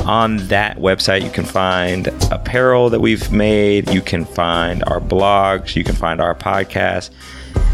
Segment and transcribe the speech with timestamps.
[0.08, 3.90] On that website, you can find apparel that we've made.
[3.90, 5.76] You can find our blogs.
[5.76, 7.10] You can find our podcast.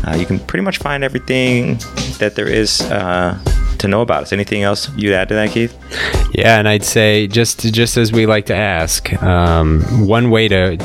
[0.07, 1.77] Uh, you can pretty much find everything
[2.17, 3.37] that there is uh,
[3.83, 4.33] to know about us.
[4.33, 5.77] Anything else you'd add to that, Keith?
[6.33, 10.77] Yeah, and I'd say just just as we like to ask, um, one way to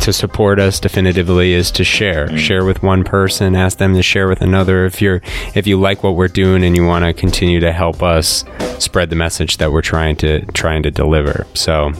[0.00, 2.36] to support us definitively is to share.
[2.38, 4.86] Share with one person, ask them to share with another.
[4.86, 5.20] If you're
[5.54, 8.44] if you like what we're doing and you want to continue to help us
[8.78, 11.46] spread the message that we're trying to trying to deliver.
[11.54, 11.92] So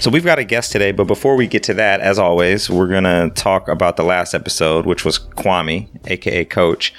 [0.00, 2.88] So we've got a guest today, but before we get to that, as always, we're
[2.88, 6.92] gonna talk about the last episode, which was Kwame, aka Coach.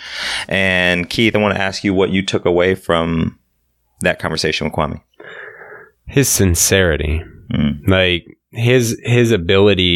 [0.48, 3.38] And Keith, I want to ask you what you took away from
[4.02, 5.02] that conversation with Kwame.
[6.08, 7.24] his sincerity
[7.54, 7.88] Mm.
[7.88, 9.95] like his his ability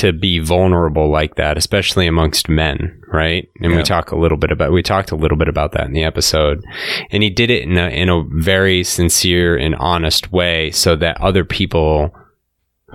[0.00, 3.78] to be vulnerable like that especially amongst men right and Yeah.
[3.78, 6.04] we talk a little bit about we talked a little bit about that in the
[6.04, 6.62] episode
[7.10, 11.20] and he did it in a, in a very sincere and honest way so that
[11.20, 12.14] other people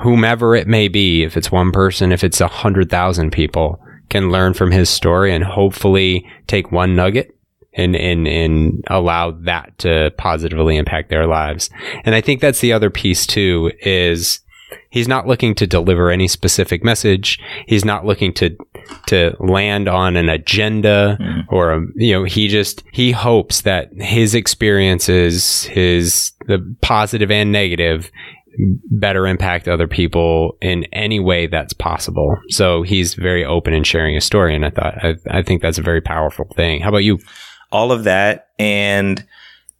[0.03, 3.79] whomever it may be if it's one person if it's a hundred thousand people
[4.09, 7.31] can learn from his story and hopefully take one nugget
[7.77, 11.69] and, and, and allow that to positively impact their lives.
[12.05, 14.39] And I think that's the other piece too is
[14.89, 17.39] he's not looking to deliver any specific message.
[17.67, 18.55] He's not looking to,
[19.07, 21.41] to land on an agenda hmm.
[21.49, 27.51] or, a, you know, he just, he hopes that his experiences, his, the positive and
[27.51, 28.11] negative
[28.89, 32.37] better impact other people in any way that's possible.
[32.47, 34.55] So he's very open in sharing his story.
[34.55, 36.81] And I thought, I, I think that's a very powerful thing.
[36.81, 37.19] How about you?
[37.71, 39.25] all of that and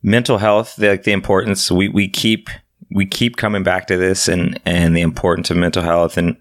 [0.04, 2.50] mental health the, the importance we, we keep
[2.96, 6.18] we keep coming back to this and and the importance of mental health.
[6.18, 6.38] And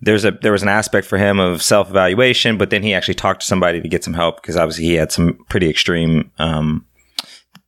[0.00, 3.14] there's a there was an aspect for him of self evaluation but then he actually
[3.14, 6.86] talked to somebody to get some help because obviously he had some pretty extreme um,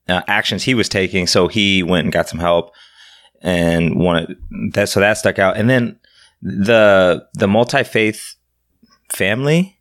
[0.09, 1.27] uh, actions he was taking.
[1.27, 2.73] So he went and got some help
[3.43, 4.39] and wanted
[4.73, 5.59] that so that stuck out.
[5.59, 5.99] And then
[6.41, 8.35] the the multi faith
[9.11, 9.77] family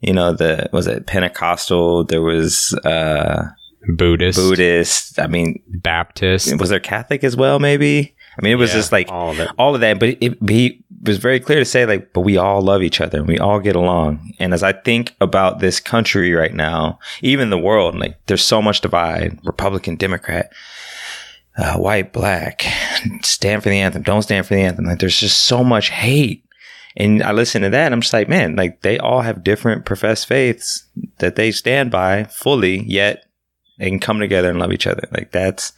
[0.00, 2.04] you know the was it pentecostal?
[2.04, 3.48] There was uh
[3.96, 6.58] Buddhist, buddhist i mean Baptist.
[6.60, 8.14] was there catholic as well maybe?
[8.38, 9.48] I mean it was Yeah, just like all of it.
[9.58, 12.60] all of that but it, he was very clear to say like but we all
[12.60, 14.34] love each other and we all get along.
[14.38, 18.60] And as i think about this country right now even the world like there's so
[18.62, 20.52] much divide republican democrat
[21.56, 22.64] uh, white black
[23.22, 24.84] stand for the anthem don't stand for the anthem.
[24.84, 26.44] Like there's just so much hate.
[26.96, 29.84] And I listen to that and I'm just like, man, like they all have different
[29.84, 30.84] professed faiths
[31.18, 33.26] that they stand by fully, yet
[33.80, 35.08] they can come together and love each other.
[35.10, 35.72] Like that's,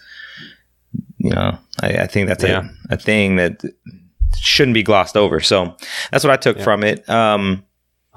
[1.18, 2.68] you know, I, I think that's Yeah.
[2.90, 3.62] a, a thing that
[4.38, 5.40] shouldn't be glossed over.
[5.40, 5.74] So
[6.10, 6.64] that's what I took Yeah.
[6.64, 7.08] from it.
[7.08, 7.64] Um,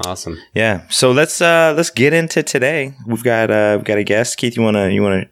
[0.05, 0.37] Awesome.
[0.53, 0.81] yeah.
[0.89, 2.93] So let's, uh, let's get into today.
[3.07, 4.37] We've got, uh, we've got a guest.
[4.37, 5.29] Keith, you want to, you want to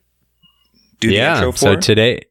[1.02, 1.36] do the yeah.
[1.36, 1.82] intro for So her?
[1.82, 2.22] today,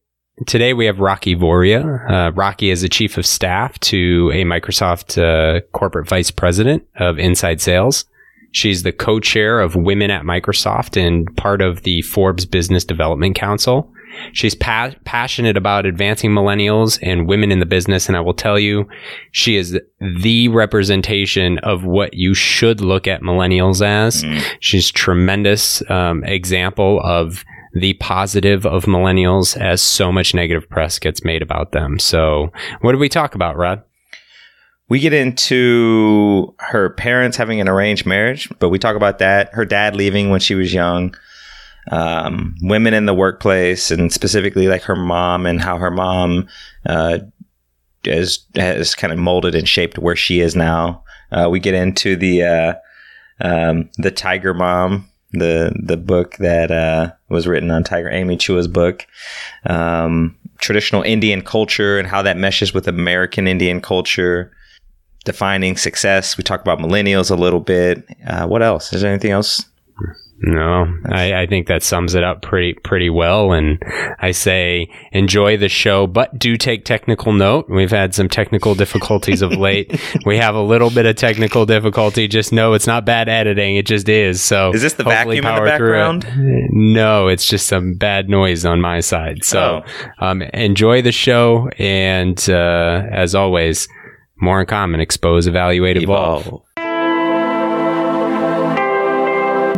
[0.46, 1.82] today we have Rakhi Voria.
[2.08, 7.18] Uh, Rakhi is the chief of staff to a Microsoft uh, corporate vice president of
[7.18, 8.06] inside sales.
[8.52, 13.92] She's the co-chair of Women at Microsoft and part of the Forbes Business Development Council.
[14.32, 18.08] She's pa- passionate about advancing millennials and women in the business.
[18.08, 18.86] And I will tell you,
[19.30, 19.78] she is
[20.22, 24.22] the representation of what you should look at millennials as.
[24.22, 24.42] Mm.
[24.60, 27.44] She's tremendous um, example of
[27.74, 31.98] the positive of millennials as so much negative press gets made about them.
[31.98, 32.52] So,
[32.82, 33.82] what did we talk about, Rod?
[34.88, 39.52] We get into her parents having an arranged marriage, but we talk about that.
[39.54, 41.14] Her dad leaving when she was young.
[41.90, 46.46] Um, women in the workplace, and specifically like her mom and how her mom
[46.86, 47.18] uh,
[48.04, 51.02] has has kind of molded and shaped where she is now.
[51.32, 52.74] Uh, we get into the uh,
[53.40, 58.68] um, the Tiger Mom, the the book that uh, was written on Tiger Amy Chua's
[58.68, 59.06] book,
[59.66, 64.52] um, traditional Indian culture and how that meshes with American Indian culture.
[65.24, 66.36] Defining success.
[66.36, 68.04] We talk about millennials a little bit.
[68.26, 68.92] Uh, what else?
[68.92, 69.64] Is there anything else
[70.44, 73.52] no, I, I, think that sums it up pretty pretty well.
[73.52, 73.80] And
[74.18, 77.70] I say enjoy the show, but do take technical note.
[77.70, 80.00] We've had some technical difficulties of late.
[80.26, 82.26] we have a little bit of technical difficulty.
[82.26, 84.42] Just know it's not bad editing; it just is.
[84.42, 86.26] So is this the vacuum in the background?
[86.72, 89.44] No, it's just some bad noise on my side.
[89.44, 90.26] So oh.
[90.26, 93.86] um, enjoy the show, and uh, as always,
[94.42, 96.46] more in common: expose, evaluate, evolve.
[96.46, 96.62] evolve.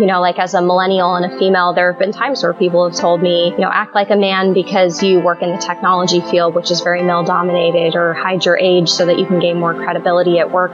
[0.01, 2.89] You know, like as a millennial and a female, there have been times where people
[2.89, 6.21] have told me, you know, act like a man because you work in the technology
[6.21, 9.61] field, which is very male dominated, or hide your age so that you can gain
[9.61, 10.73] more credibility at work.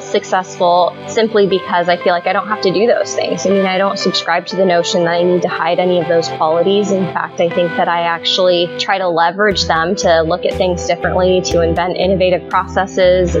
[0.00, 3.46] Feel successful simply because I feel like I don't have to do those things.
[3.46, 6.08] I mean, I don't subscribe to the notion that I need to hide any of
[6.08, 6.90] those qualities.
[6.90, 10.86] In fact, I think that I actually try to leverage them to look at things
[10.86, 13.36] differently, to invent innovative processes.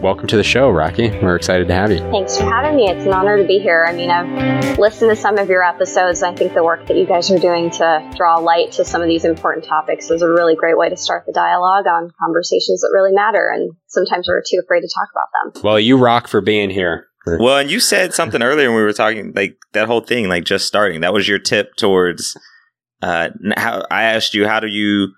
[0.00, 1.22] Welcome to the show, Rakhi.
[1.22, 1.98] We're excited to have you.
[1.98, 2.88] Thanks for having me.
[2.88, 3.84] It's an honor to be here.
[3.86, 6.22] I mean, I've listened to some of your episodes.
[6.22, 9.08] I think the work that you guys are doing to draw light to some of
[9.08, 12.90] these important topics is a really great way to start the dialogue on conversations that
[12.94, 13.50] really matter.
[13.54, 15.62] And sometimes we're too afraid to talk about them.
[15.62, 17.06] Well, you rock for being here.
[17.26, 20.44] Well, and you said something earlier when we were talking, like that whole thing, like
[20.44, 21.02] just starting.
[21.02, 22.36] That was your tip towards.
[23.02, 25.08] Uh, how I asked you, how do you,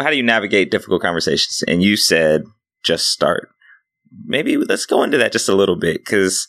[0.00, 1.64] how do you navigate difficult conversations?
[1.66, 2.44] And you said,
[2.84, 3.48] just start
[4.24, 6.46] maybe let's go into that just a little bit because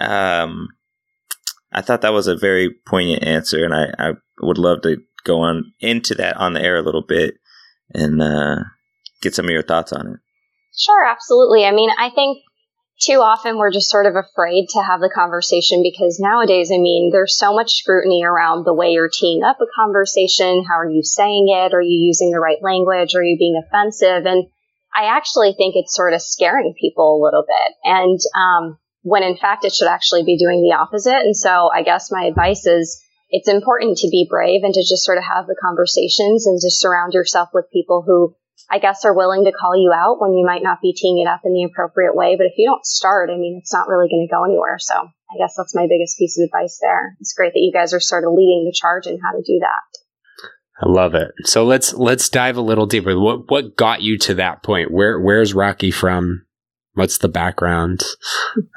[0.00, 0.68] um,
[1.72, 5.40] I thought that was a very poignant answer, and I, I would love to go
[5.40, 7.34] on into that on the air a little bit
[7.92, 8.56] and uh,
[9.20, 10.20] get some of your thoughts on it.
[10.76, 11.64] Sure, absolutely.
[11.64, 12.38] I mean, I think
[13.00, 17.10] too often we're just sort of afraid to have the conversation because nowadays, I mean,
[17.12, 20.64] there's so much scrutiny around the way you're teeing up a conversation.
[20.68, 21.74] How are you saying it?
[21.74, 23.14] Are you using the right language?
[23.14, 24.26] Are you being offensive?
[24.26, 24.46] And
[24.98, 27.74] I actually think it's sort of scaring people a little bit.
[27.84, 31.22] And um, when in fact it should actually be doing the opposite.
[31.22, 33.00] And so I guess my advice is
[33.30, 36.70] it's important to be brave and to just sort of have the conversations and to
[36.70, 38.34] surround yourself with people who
[38.70, 41.28] I guess are willing to call you out when you might not be teeing it
[41.30, 42.36] up in the appropriate way.
[42.36, 44.76] But if you don't start, I mean, it's not really going to go anywhere.
[44.78, 47.16] So I guess that's my biggest piece of advice there.
[47.20, 49.60] It's great that you guys are sort of leading the charge in how to do
[49.60, 50.00] that.
[50.80, 51.32] I love it.
[51.44, 53.18] So let's let's dive a little deeper.
[53.18, 54.92] What what got you to that point?
[54.92, 56.44] Where where's Rakhi from?
[56.94, 58.02] What's the background?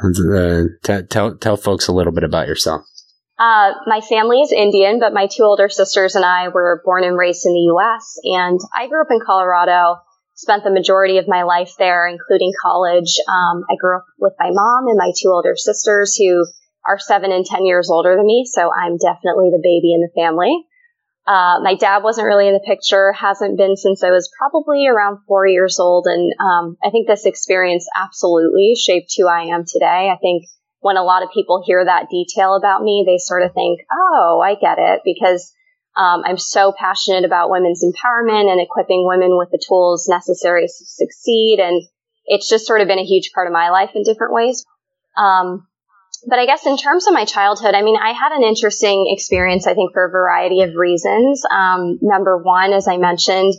[0.03, 2.81] uh, t- tell tell folks a little bit about yourself.
[3.37, 7.17] Uh, my family is Indian, but my two older sisters and I were born and
[7.17, 8.17] raised in the U.S.
[8.23, 9.97] And I grew up in Colorado.
[10.35, 13.13] Spent the majority of my life there, including college.
[13.27, 16.45] Um, I grew up with my mom and my two older sisters, who
[16.87, 18.45] are seven and ten years older than me.
[18.45, 20.65] So I'm definitely the baby in the family.
[21.27, 25.19] Uh, my dad wasn't really in the picture, hasn't been since I was probably around
[25.27, 26.07] four years old.
[26.07, 30.09] And um, I think this experience absolutely shaped who I am today.
[30.11, 30.45] I think
[30.79, 34.41] when a lot of people hear that detail about me, they sort of think, oh,
[34.43, 35.53] I get it, because
[35.95, 40.73] um, I'm so passionate about women's empowerment and equipping women with the tools necessary to
[40.73, 41.59] succeed.
[41.59, 41.83] And
[42.25, 44.65] it's just sort of been a huge part of my life in different ways.
[45.15, 45.67] Um,
[46.27, 49.67] but I guess in terms of my childhood, I mean, I had an interesting experience,
[49.67, 51.43] I think, for a variety of reasons.
[51.49, 53.53] Um, number one, as I mentioned,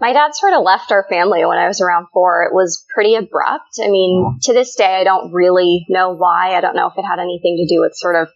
[0.00, 2.44] my dad sort of left our family when I was around four.
[2.44, 3.78] It was pretty abrupt.
[3.82, 6.56] I mean, to this day, I don't really know why.
[6.56, 8.28] I don't know if it had anything to do with sort of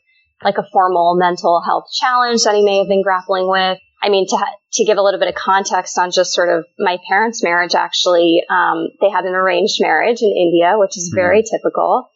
[0.42, 3.78] like a formal mental health challenge that he may have been grappling with.
[4.00, 4.38] I mean, to
[4.74, 8.42] to give a little bit of context on just sort of my parents' marriage, actually,
[8.48, 11.56] um, they had an arranged marriage in India, which is very mm-hmm.
[11.56, 12.08] typical.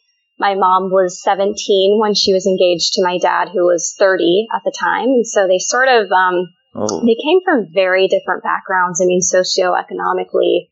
[0.43, 4.63] My mom was 17 when she was engaged to my dad, who was 30 at
[4.65, 5.07] the time.
[5.07, 6.99] And so they sort of, um, oh.
[7.07, 9.01] they came from very different backgrounds.
[9.01, 10.67] I mean, socioeconomically,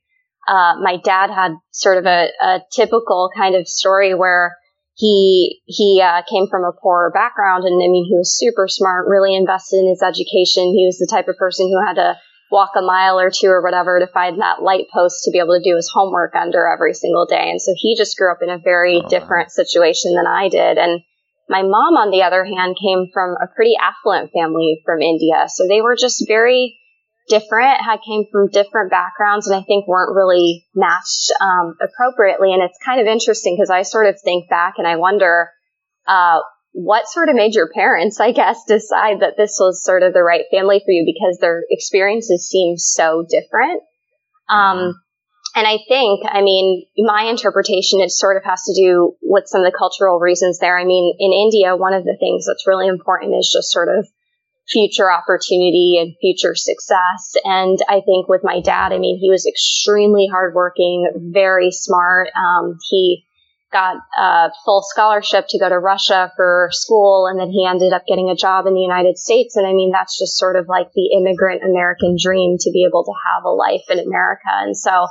[0.49, 4.57] uh, my dad had sort of a, a typical kind of story where
[4.97, 9.07] he he uh, came from a poor background, and I mean, he was super smart,
[9.07, 10.75] really invested in his education.
[10.75, 12.19] He was the type of person who had to
[12.51, 15.57] walk a mile or two or whatever to find that light post to be able
[15.57, 17.51] to do his homework under every single day.
[17.51, 19.63] And so he just grew up in a very oh, different wow.
[19.65, 20.77] situation than I did.
[20.77, 21.01] And
[21.49, 25.47] my mom, on the other hand, came from a pretty affluent family from India.
[25.49, 26.79] So they were just very
[27.29, 32.53] different, had came from different backgrounds, and I think weren't really matched um, appropriately.
[32.53, 35.51] And it's kind of interesting because I sort of think back and I wonder
[36.07, 36.41] uh,
[36.73, 40.23] what sort of made your parents, I guess, decide that this was sort of the
[40.23, 43.83] right family for you because their experiences seem so different.
[44.49, 45.01] Um,
[45.57, 49.63] and I think, I mean, my interpretation, it sort of has to do with some
[49.63, 50.79] of the cultural reasons there.
[50.79, 54.07] I mean, in India, one of the things that's really important is just sort of
[54.69, 57.35] future opportunity and future success.
[57.45, 62.29] And I think with my dad, I mean, he was extremely hardworking, very smart.
[62.37, 63.25] Um, he
[63.73, 68.07] got a full scholarship to go to Russia for school, and then he ended up
[68.07, 69.57] getting a job in the United States.
[69.57, 73.05] And I mean, that's just sort of like the immigrant American dream to be able
[73.05, 74.51] to have a life in America.
[74.51, 75.07] And so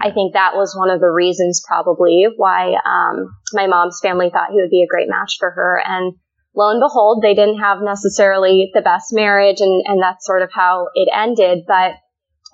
[0.00, 4.50] I think that was one of the reasons probably why um, my mom's family thought
[4.50, 5.82] he would be a great match for her.
[5.84, 6.14] And
[6.54, 10.50] lo and behold, they didn't have necessarily the best marriage, and, and that's sort of
[10.52, 11.64] how it ended.
[11.66, 11.92] But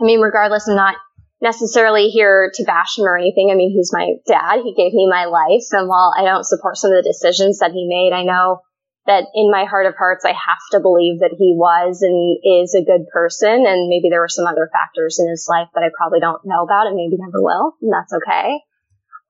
[0.00, 0.96] I mean, regardless, I'm not
[1.40, 3.50] necessarily here to bash him or anything.
[3.50, 4.62] I mean, he's my dad.
[4.64, 5.68] He gave me my life.
[5.72, 8.60] And while I don't support some of the decisions that he made, I know
[9.06, 12.74] that in my heart of hearts, I have to believe that he was and is
[12.74, 13.64] a good person.
[13.66, 16.64] And maybe there were some other factors in his life that I probably don't know
[16.64, 17.74] about and maybe never will.
[17.82, 18.58] And that's okay.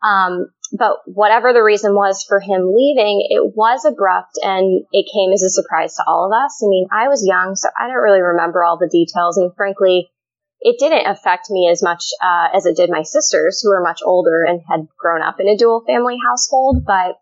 [0.03, 5.33] Um, but whatever the reason was for him leaving, it was abrupt and it came
[5.33, 6.63] as a surprise to all of us.
[6.65, 9.37] I mean, I was young, so I don't really remember all the details.
[9.37, 10.09] And frankly,
[10.61, 14.01] it didn't affect me as much uh, as it did my sisters, who were much
[14.05, 16.85] older and had grown up in a dual family household.
[16.87, 17.17] But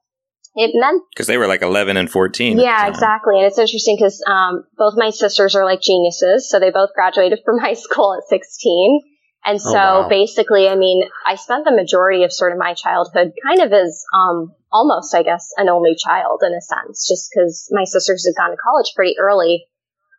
[0.56, 4.22] it meant because they were like 11 and 14 yeah exactly and it's interesting because
[4.24, 8.22] um, both my sisters are like geniuses so they both graduated from high school at
[8.28, 9.00] 16
[9.44, 10.08] and oh, so oh, wow.
[10.08, 14.02] basically, I mean, I spent the majority of sort of my childhood kind of as
[14.16, 18.40] um, almost, I guess, an only child in a sense, just because my sisters had
[18.40, 19.66] gone to college pretty early.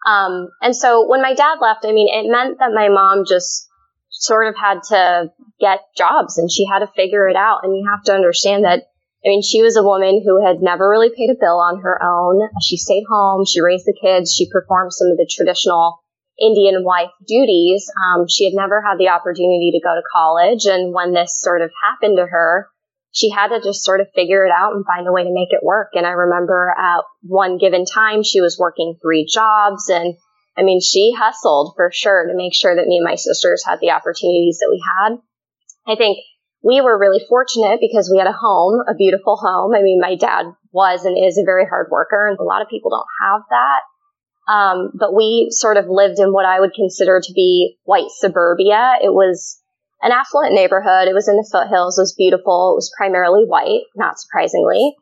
[0.06, 3.68] Um, and so when my dad left, I mean, it meant that my mom just
[4.10, 7.62] sort of had to get jobs and she had to figure it out.
[7.64, 8.84] And you have to understand that,
[9.26, 12.02] I mean, she was a woman who had never really paid a bill on her
[12.02, 12.48] own.
[12.62, 16.00] She stayed home, she raised the kids, she performed some of the traditional
[16.40, 17.90] Indian wife duties.
[17.98, 20.66] Um, she had never had the opportunity to go to college.
[20.66, 22.70] And when this sort of happened to her,
[23.16, 25.48] she had to just sort of figure it out and find a way to make
[25.52, 25.92] it work.
[25.94, 29.88] And I remember at one given time, she was working three jobs.
[29.88, 30.16] And
[30.58, 33.80] I mean, she hustled for sure to make sure that me and my sisters had
[33.80, 35.18] the opportunities that we had.
[35.88, 36.18] I think
[36.62, 39.74] we were really fortunate because we had a home, a beautiful home.
[39.74, 42.68] I mean, my dad was and is a very hard worker, and a lot of
[42.68, 44.52] people don't have that.
[44.52, 48.96] Um, but we sort of lived in what I would consider to be white suburbia.
[49.02, 49.62] It was
[50.02, 51.08] an affluent neighborhood.
[51.08, 51.98] It was in the foothills.
[51.98, 52.74] It was beautiful.
[52.74, 54.96] It was primarily white, not surprisingly.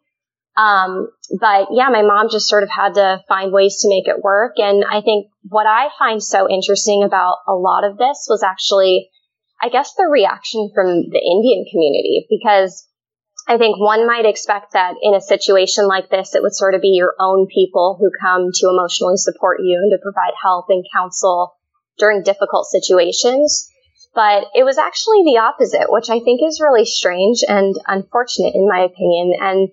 [0.55, 1.09] Um,
[1.39, 4.53] but yeah, my mom just sort of had to find ways to make it work.
[4.57, 9.09] And I think what I find so interesting about a lot of this was actually,
[9.61, 12.87] I guess, the reaction from the Indian community because
[13.47, 16.81] I think one might expect that in a situation like this, it would sort of
[16.81, 20.85] be your own people who come to emotionally support you and to provide help and
[20.95, 21.55] counsel
[21.97, 23.69] during difficult situations.
[24.15, 28.67] But it was actually the opposite, which I think is really strange and unfortunate in
[28.67, 29.33] my opinion.
[29.41, 29.69] And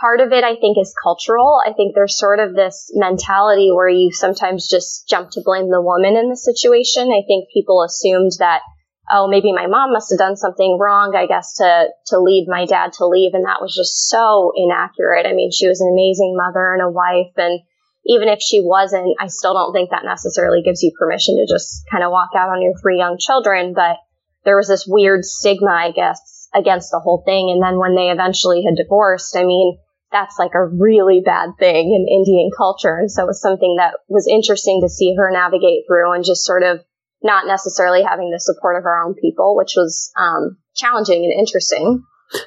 [0.00, 1.60] part of it, I think, is cultural.
[1.64, 5.80] I think there's sort of this mentality where you sometimes just jump to blame the
[5.80, 7.12] woman in the situation.
[7.12, 8.62] I think people assumed that
[9.10, 12.66] oh, maybe my mom must have done something wrong, I guess, to, to lead my
[12.66, 13.34] dad to leave.
[13.34, 15.26] And that was just so inaccurate.
[15.26, 17.32] I mean, she was an amazing mother and a wife.
[17.36, 17.60] And
[18.08, 21.84] even if she wasn't, I still don't think that necessarily gives you permission to just
[21.90, 23.74] kind of walk out on your three young children.
[23.74, 23.96] But
[24.44, 27.50] there was this weird stigma, I guess, against the whole thing.
[27.50, 29.78] And then when they eventually had divorced, I mean,
[30.12, 32.96] that's like a really bad thing in Indian culture.
[32.96, 36.44] And so it was something that was interesting to see her navigate through and just
[36.44, 36.80] sort of
[37.22, 42.04] not necessarily having the support of our own people, which was um, challenging and interesting.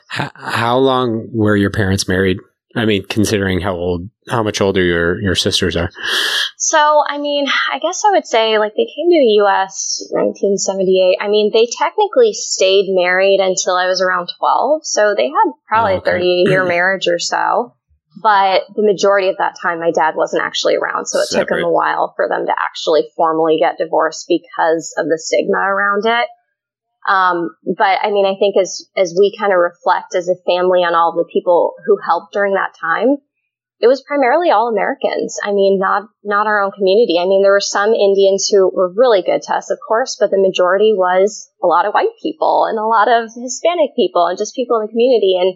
[0.08, 2.38] How, how long were your parents married?
[2.80, 5.90] I mean, considering how old, how much older your your sisters are.
[6.58, 10.08] So, I mean, I guess I would say like they came to the U.S.
[10.12, 11.18] 1978.
[11.22, 15.94] I mean, they technically stayed married until I was around 12, so they had probably
[15.94, 16.12] oh, okay.
[16.12, 17.76] a 38 year marriage or so.
[18.22, 21.06] But the majority of that time, my dad wasn't actually around.
[21.06, 21.48] So it Separate.
[21.48, 25.60] took him a while for them to actually formally get divorced because of the stigma
[25.60, 26.28] around it.
[27.08, 30.82] Um, but I mean, I think as, as we kind of reflect as a family
[30.82, 33.18] on all the people who helped during that time,
[33.80, 35.40] it was primarily all Americans.
[35.42, 37.18] I mean, not, not our own community.
[37.18, 40.32] I mean, there were some Indians who were really good to us, of course, but
[40.32, 44.38] the majority was a lot of white people and a lot of Hispanic people and
[44.38, 45.40] just people in the community.
[45.40, 45.56] And,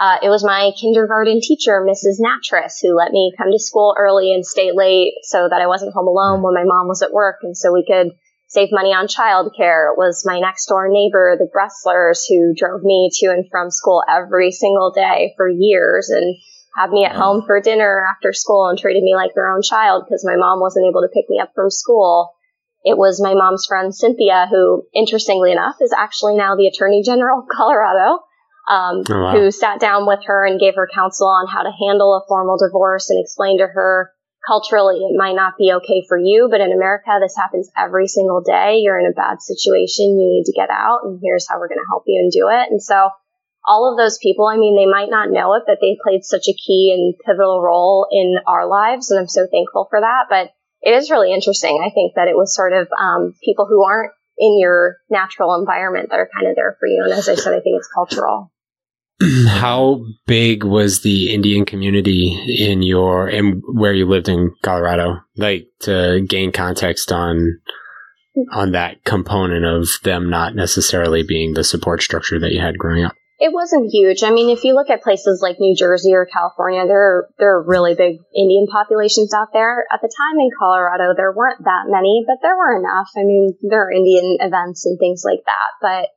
[0.00, 2.22] uh, it was my kindergarten teacher, Mrs.
[2.22, 5.92] Natras, who let me come to school early and stay late so that I wasn't
[5.92, 8.12] home alone when my mom was at work and so we could
[8.48, 9.92] save money on childcare.
[9.92, 14.02] It was my next door neighbor, the Bresslers, who drove me to and from school
[14.08, 16.36] every single day for years and
[16.74, 20.04] had me at home for dinner after school and treated me like their own child
[20.04, 22.32] because my mom wasn't able to pick me up from school.
[22.84, 27.40] It was my mom's friend Cynthia, who, interestingly enough, is actually now the Attorney General
[27.40, 28.22] of Colorado,
[28.70, 29.32] um, oh, wow.
[29.32, 32.56] who sat down with her and gave her counsel on how to handle a formal
[32.56, 34.12] divorce and explained to her
[34.46, 38.40] culturally it might not be okay for you, but in America, this happens every single
[38.40, 38.78] day.
[38.78, 40.18] You're in a bad situation.
[40.18, 42.48] You need to get out and here's how we're going to help you and do
[42.48, 42.70] it.
[42.70, 43.10] And so
[43.66, 46.48] all of those people, I mean, they might not know it, but they played such
[46.48, 49.10] a key and pivotal role in our lives.
[49.10, 50.26] And I'm so thankful for that.
[50.30, 51.82] But it is really interesting.
[51.84, 56.10] I think that it was sort of um, people who aren't in your natural environment
[56.10, 57.02] that are kind of there for you.
[57.04, 58.52] And as I said, I think it's cultural.
[59.48, 65.20] How big was the Indian community in your and where you lived in Colorado?
[65.36, 67.60] Like to gain context on
[68.52, 73.04] on that component of them not necessarily being the support structure that you had growing
[73.04, 73.14] up.
[73.40, 74.24] It wasn't huge.
[74.24, 77.54] I mean, if you look at places like New Jersey or California, there are, there
[77.54, 79.86] are really big Indian populations out there.
[79.92, 83.06] At the time in Colorado, there weren't that many, but there were enough.
[83.16, 86.08] I mean, there are Indian events and things like that, but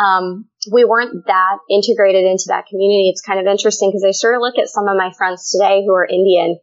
[0.00, 3.08] um, we weren't that integrated into that community.
[3.08, 5.84] It's kind of interesting because I sort of look at some of my friends today
[5.86, 6.58] who are Indian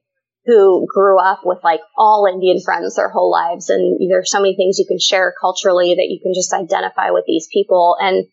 [0.46, 3.70] who grew up with like all Indian friends their whole lives.
[3.70, 7.24] And there's so many things you can share culturally that you can just identify with
[7.26, 7.96] these people.
[8.00, 8.26] And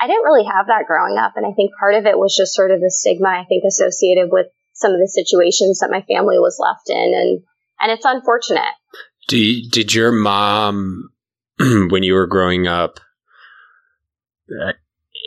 [0.00, 1.32] I didn't really have that growing up.
[1.36, 4.28] And I think part of it was just sort of the stigma, I think, associated
[4.30, 6.96] with some of the situations that my family was left in.
[6.96, 7.42] And,
[7.80, 8.74] and it's unfortunate.
[9.26, 11.10] Do you, did your mom,
[11.58, 13.00] when you were growing up,
[14.50, 14.72] uh,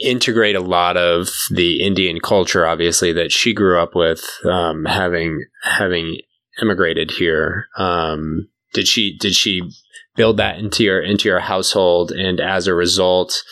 [0.01, 5.45] integrate a lot of the Indian culture, obviously that she grew up with, um, having
[5.63, 6.17] having
[6.61, 7.67] immigrated here.
[7.77, 9.61] Um, did she did she
[10.15, 13.43] build that into your into your household, and as a result,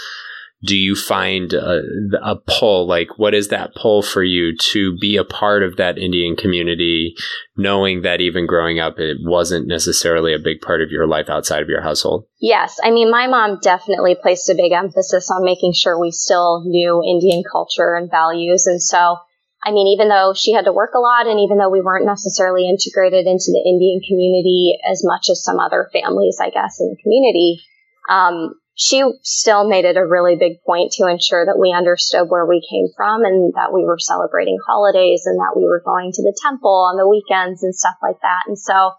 [0.63, 1.81] do you find a,
[2.23, 2.87] a, pull?
[2.87, 7.15] Like, what is that pull for you to be a part of that Indian community,
[7.55, 11.61] knowing that even growing up, it wasn't necessarily a big part of your life outside
[11.61, 12.25] of your household?
[12.41, 12.79] Yes.
[12.83, 17.03] I mean, my mom definitely placed a big emphasis on making sure we still knew
[17.03, 18.65] Indian culture and values.
[18.65, 19.17] And so,
[19.63, 22.05] I mean, even though she had to work a lot and even though we weren't
[22.05, 26.89] necessarily integrated into the Indian community as much as some other families, I guess, in
[26.89, 27.61] the community,
[28.09, 32.45] um, she still made it a really big point to ensure that we understood where
[32.45, 36.21] we came from and that we were celebrating holidays and that we were going to
[36.21, 38.41] the temple on the weekends and stuff like that.
[38.45, 38.93] And so,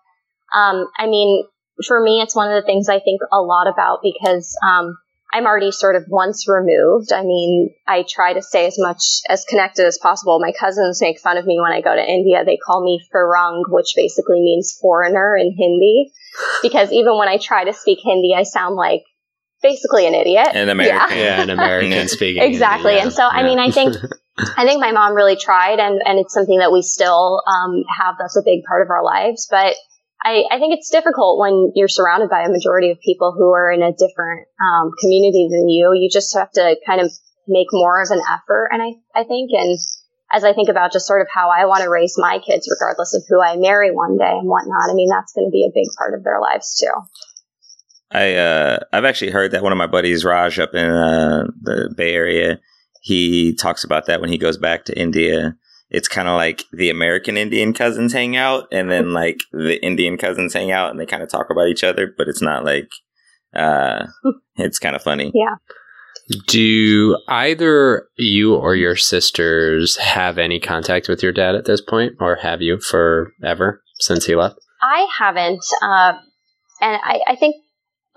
[0.52, 1.46] um, I mean,
[1.86, 4.98] for me, it's one of the things I think a lot about because, um,
[5.32, 7.12] I'm already sort of once removed.
[7.12, 10.40] I mean, I try to stay as much as connected as possible.
[10.40, 12.44] My cousins make fun of me when I go to India.
[12.44, 16.10] They call me Farang, which basically means foreigner in Hindi.
[16.62, 19.02] Because even when I try to speak Hindi, I sound like
[19.62, 20.48] basically an idiot.
[20.52, 21.16] An American.
[21.16, 22.42] Yeah, yeah an American speaking.
[22.42, 22.94] exactly.
[22.94, 23.28] Yeah, and so, yeah.
[23.28, 23.96] I mean, I think,
[24.56, 28.16] I think my mom really tried and, and it's something that we still, um, have.
[28.18, 29.48] That's a big part of our lives.
[29.50, 29.74] But
[30.22, 33.70] I, I think it's difficult when you're surrounded by a majority of people who are
[33.70, 35.92] in a different, um, community than you.
[35.94, 37.12] You just have to kind of
[37.46, 38.68] make more of an effort.
[38.72, 39.78] And I, I think, and
[40.30, 43.14] as I think about just sort of how I want to raise my kids, regardless
[43.14, 45.74] of who I marry one day and whatnot, I mean, that's going to be a
[45.74, 46.92] big part of their lives too.
[48.10, 51.92] I uh, I've actually heard that one of my buddies, Raj, up in uh, the
[51.96, 52.58] Bay Area,
[53.02, 55.56] he talks about that when he goes back to India.
[55.90, 60.16] It's kind of like the American Indian cousins hang out, and then like the Indian
[60.16, 62.88] cousins hang out, and they kind of talk about each other, but it's not like
[63.54, 64.06] uh,
[64.56, 65.32] it's kind of funny.
[65.34, 65.56] Yeah.
[66.46, 72.14] Do either you or your sisters have any contact with your dad at this point,
[72.20, 74.58] or have you forever since he left?
[74.82, 75.64] I haven't.
[75.82, 76.18] Uh,
[76.80, 77.56] and I, I think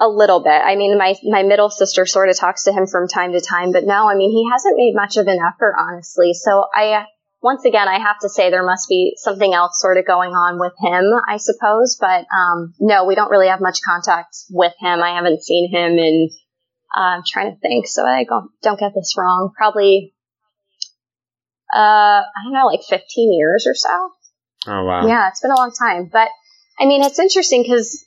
[0.02, 0.50] a little bit.
[0.50, 3.72] I mean, my, my middle sister sort of talks to him from time to time,
[3.72, 6.34] but no, I mean, he hasn't made much of an effort, honestly.
[6.34, 7.06] So I,
[7.44, 10.60] once again, I have to say there must be something else sort of going on
[10.60, 11.98] with him, I suppose.
[12.02, 15.04] But, um, no, we don't really have much contact with him.
[15.04, 16.30] I haven't seen him in,
[16.98, 17.88] uh, I'm trying to think.
[17.88, 19.52] So I don't, don't get this wrong.
[19.56, 20.16] Probably,
[21.76, 21.78] uh,
[22.26, 24.10] I don't know, like 15 years or so.
[24.66, 25.06] Oh, wow.
[25.06, 26.10] Yeah, it's been a long time.
[26.12, 26.30] But
[26.80, 28.04] I mean, it's interesting because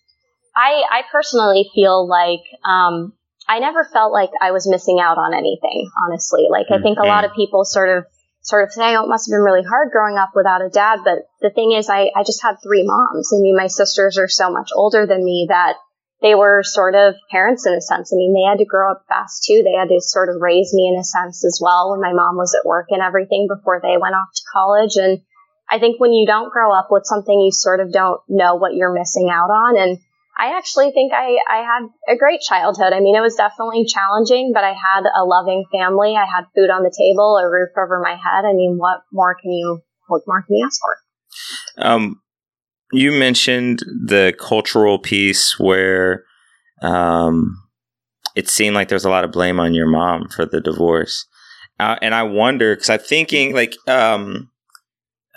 [0.57, 3.13] I, I personally feel like um,
[3.49, 6.47] I never felt like I was missing out on anything, honestly.
[6.51, 8.05] Like, I think a lot of people sort of,
[8.43, 11.01] sort of say, oh, it must have been really hard growing up without a dad.
[11.05, 13.33] But the thing is, I, I just had three moms.
[13.33, 15.75] I mean, my sisters are so much older than me that
[16.23, 18.13] they were sort of parents in a sense.
[18.13, 19.63] I mean, they had to grow up fast too.
[19.65, 22.37] They had to sort of raise me in a sense as well when my mom
[22.37, 24.97] was at work and everything before they went off to college.
[24.97, 25.21] And
[25.69, 28.75] I think when you don't grow up with something, you sort of don't know what
[28.75, 29.77] you're missing out on.
[29.77, 29.99] And
[30.37, 32.93] I actually think I, I had a great childhood.
[32.93, 36.17] I mean, it was definitely challenging, but I had a loving family.
[36.17, 38.45] I had food on the table, a roof over my head.
[38.45, 41.87] I mean, what more can you, what more can you ask for?
[41.87, 42.21] Um,
[42.93, 46.25] you mentioned the cultural piece where,
[46.83, 47.57] um,
[48.35, 51.27] it seemed like there's a lot of blame on your mom for the divorce.
[51.79, 54.51] Uh, and I wonder, cause I'm thinking like, um,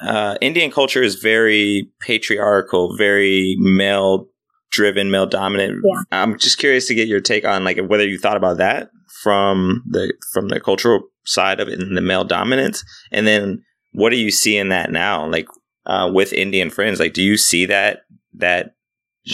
[0.01, 4.27] uh, Indian culture is very patriarchal, very male
[4.71, 5.81] driven, male dominant.
[5.83, 6.01] Yeah.
[6.11, 8.89] I'm just curious to get your take on like whether you thought about that
[9.23, 14.11] from the from the cultural side of it and the male dominance, and then what
[14.11, 15.47] do you see in that now, like
[15.85, 16.99] uh, with Indian friends?
[16.99, 18.01] Like, do you see that
[18.35, 18.75] that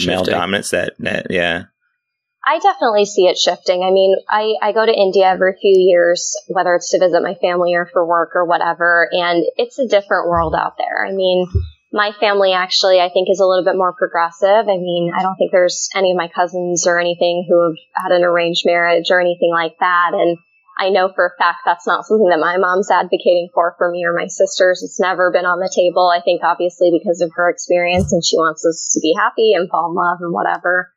[0.06, 0.70] male dominance?
[0.70, 1.64] That that yeah.
[2.46, 3.82] I definitely see it shifting.
[3.82, 7.34] I mean, I, I go to India every few years, whether it's to visit my
[7.34, 11.06] family or for work or whatever, and it's a different world out there.
[11.06, 11.46] I mean,
[11.94, 14.66] my family actually, I think, is a little bit more progressive.
[14.66, 18.10] I mean, I don't think there's any of my cousins or anything who have had
[18.10, 20.10] an arranged marriage or anything like that.
[20.12, 20.36] And
[20.76, 24.04] I know for a fact that's not something that my mom's advocating for for me
[24.04, 24.82] or my sisters.
[24.82, 26.10] It's never been on the table.
[26.10, 29.70] I think obviously because of her experience and she wants us to be happy and
[29.70, 30.90] fall in love and whatever.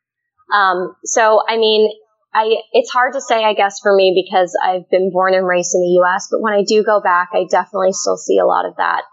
[0.52, 1.92] Um, so, I mean,
[2.34, 5.76] I, it's hard to say, I guess, for me because I've been born and raised
[5.76, 8.66] in the U.S., but when I do go back, I definitely still see a lot
[8.66, 9.04] of that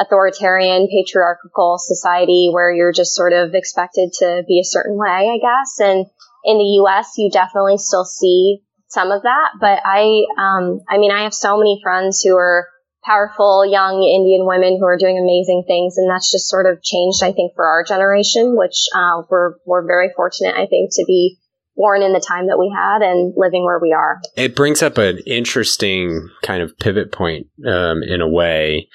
[0.00, 5.38] authoritarian, patriarchal society where you're just sort of expected to be a certain way, I
[5.38, 5.78] guess.
[5.80, 6.06] And
[6.44, 9.50] in the U.S., you definitely still see some of that.
[9.60, 12.66] But I, um, I mean, I have so many friends who are
[13.04, 17.22] powerful young Indian women who are doing amazing things, and that's just sort of changed,
[17.22, 21.38] I think, for our generation, which uh, we're we're very fortunate, I think, to be
[21.76, 24.20] born in the time that we had and living where we are.
[24.36, 28.88] It brings up an interesting kind of pivot point um, in a way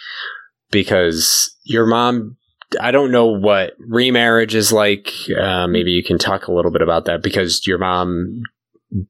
[0.72, 2.38] because your mom.
[2.82, 5.14] I don't know what remarriage is like.
[5.40, 8.42] Uh, maybe you can talk a little bit about that because your mom,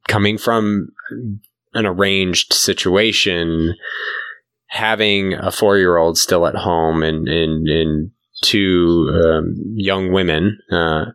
[0.08, 0.90] coming from
[1.74, 3.76] an arranged situation,
[4.68, 10.60] having a four year old still at home and, and, and two um, young women,
[10.72, 11.06] uh,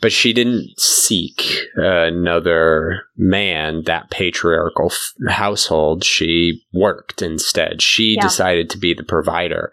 [0.00, 6.04] but she didn't seek another man, that patriarchal f- household.
[6.04, 7.82] She worked instead.
[7.82, 8.22] She Yeah.
[8.22, 9.72] decided to be the provider.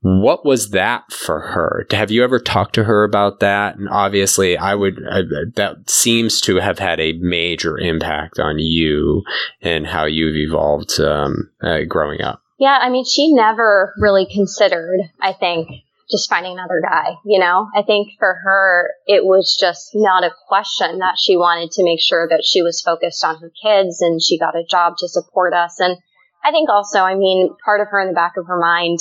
[0.00, 1.86] What was that for her?
[1.92, 3.76] Have you ever talked to her about that?
[3.76, 5.22] And obviously, I would, I,
[5.56, 9.22] that seems to have had a major impact on you
[9.62, 12.42] and how you've evolved um, uh, growing up.
[12.58, 15.68] Yeah, I mean, she never really considered, I think,
[16.10, 17.68] just finding another guy, you know?
[17.76, 22.00] I think for her, it was just not a question that she wanted to make
[22.00, 25.52] sure that she was focused on her kids and she got a job to support
[25.52, 25.80] us.
[25.80, 25.96] And
[26.42, 28.98] I think also, I mean, part of her in the back of her mind,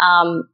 [0.00, 0.48] um,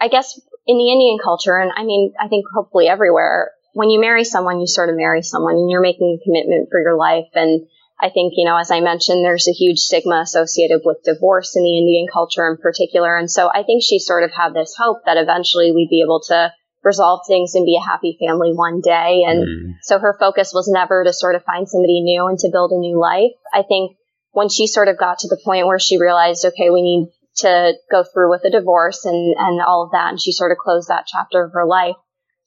[0.00, 4.00] I guess in the Indian culture, and I mean, I think hopefully everywhere, when you
[4.00, 7.28] marry someone, you sort of marry someone and you're making a commitment for your life.
[7.34, 7.66] And
[8.00, 11.64] I think, you know, as I mentioned, there's a huge stigma associated with divorce in
[11.64, 13.16] the Indian culture in particular.
[13.16, 16.20] And so I think she sort of had this hope that eventually we'd be able
[16.28, 16.52] to
[16.84, 19.24] resolve things and be a happy family one day.
[19.26, 19.74] And Mm.
[19.82, 22.78] so her focus was never to sort of find somebody new and to build a
[22.78, 23.32] new life.
[23.52, 23.96] I think
[24.30, 27.08] when she sort of got to the point where she realized, okay, we need
[27.38, 30.58] to go through with a divorce and, and all of that, and she sort of
[30.58, 31.96] closed that chapter of her life,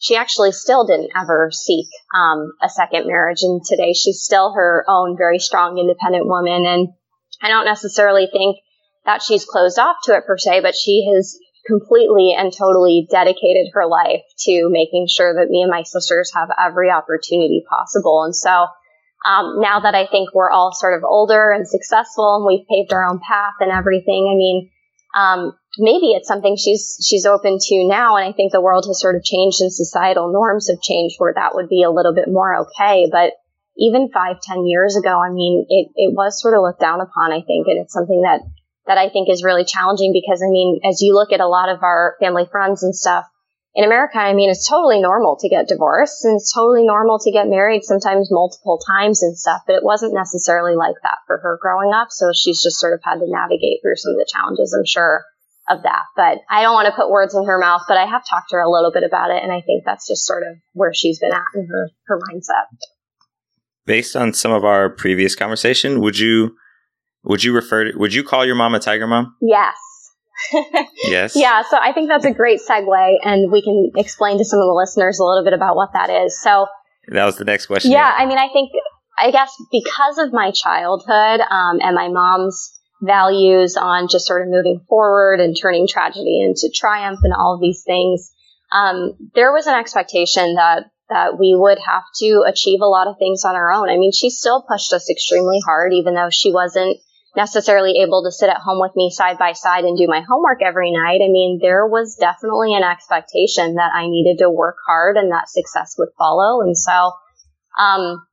[0.02, 3.44] she actually still didn't ever seek um, a second marriage.
[3.44, 6.66] And today she's still her own very strong, independent woman.
[6.66, 6.90] And
[7.40, 8.58] I don't necessarily think
[9.06, 11.38] that she's closed off to it per se, but she has
[11.68, 16.50] completely and totally dedicated her life to making sure that me and my sisters have
[16.60, 18.24] every opportunity possible.
[18.24, 18.50] And so
[19.24, 22.92] um, now that I think we're all sort of older and successful and we've paved
[22.92, 24.72] our own path and everything, I mean,
[25.16, 28.17] um, maybe it's something she's she's open to now.
[28.17, 31.34] And I think the world has sort of changed and societal norms have changed where
[31.34, 33.07] that would be a little bit more okay.
[33.12, 33.34] But
[33.77, 37.31] even five, ten years ago, I mean, it, it was sort of looked down upon,
[37.31, 38.41] I think, and it's something that
[38.88, 41.69] that I think is really challenging because I mean, as you look at a lot
[41.69, 43.25] of our family friends and stuff
[43.73, 47.31] in America, I mean, it's totally normal to get divorced and it's totally normal to
[47.31, 51.57] get married sometimes multiple times and stuff, but it wasn't necessarily like that for her
[51.62, 52.07] growing up.
[52.12, 55.23] So she's just sort of had to navigate through some of the challenges, I'm sure,
[55.71, 56.03] of that.
[56.15, 58.57] But I don't want to put words in her mouth, but I have talked to
[58.57, 59.41] her a little bit about it.
[59.43, 62.65] And I think that's just sort of where she's been at in her, her mindset.
[63.86, 66.55] based on some of our previous conversation, would you
[67.23, 69.36] would you refer to, would you call your mom a tiger mom?
[69.41, 69.75] Yes.
[71.05, 71.36] yes.
[71.36, 74.65] Yeah, so I think that's a great segue, and we can explain to some of
[74.65, 76.41] the listeners a little bit about what that is.
[76.41, 76.65] So
[77.10, 77.91] that was the next question.
[77.91, 78.71] Yeah, I mean, I think
[79.17, 84.48] I guess because of my childhood um, and my mom's values on just sort of
[84.50, 88.32] moving forward and turning tragedy into triumph and all of these things,
[88.72, 93.18] um, there was an expectation that that we would have to achieve a lot of
[93.20, 93.90] things on our own.
[93.90, 96.98] I mean, she still pushed us extremely hard, even though she wasn't
[97.36, 100.62] necessarily able to sit at home with me side by side and do my homework
[100.62, 101.20] every night.
[101.22, 105.50] I mean, there was definitely an expectation that I needed to work hard and that
[105.50, 106.62] success would follow.
[106.62, 107.12] And so,
[107.78, 108.26] um,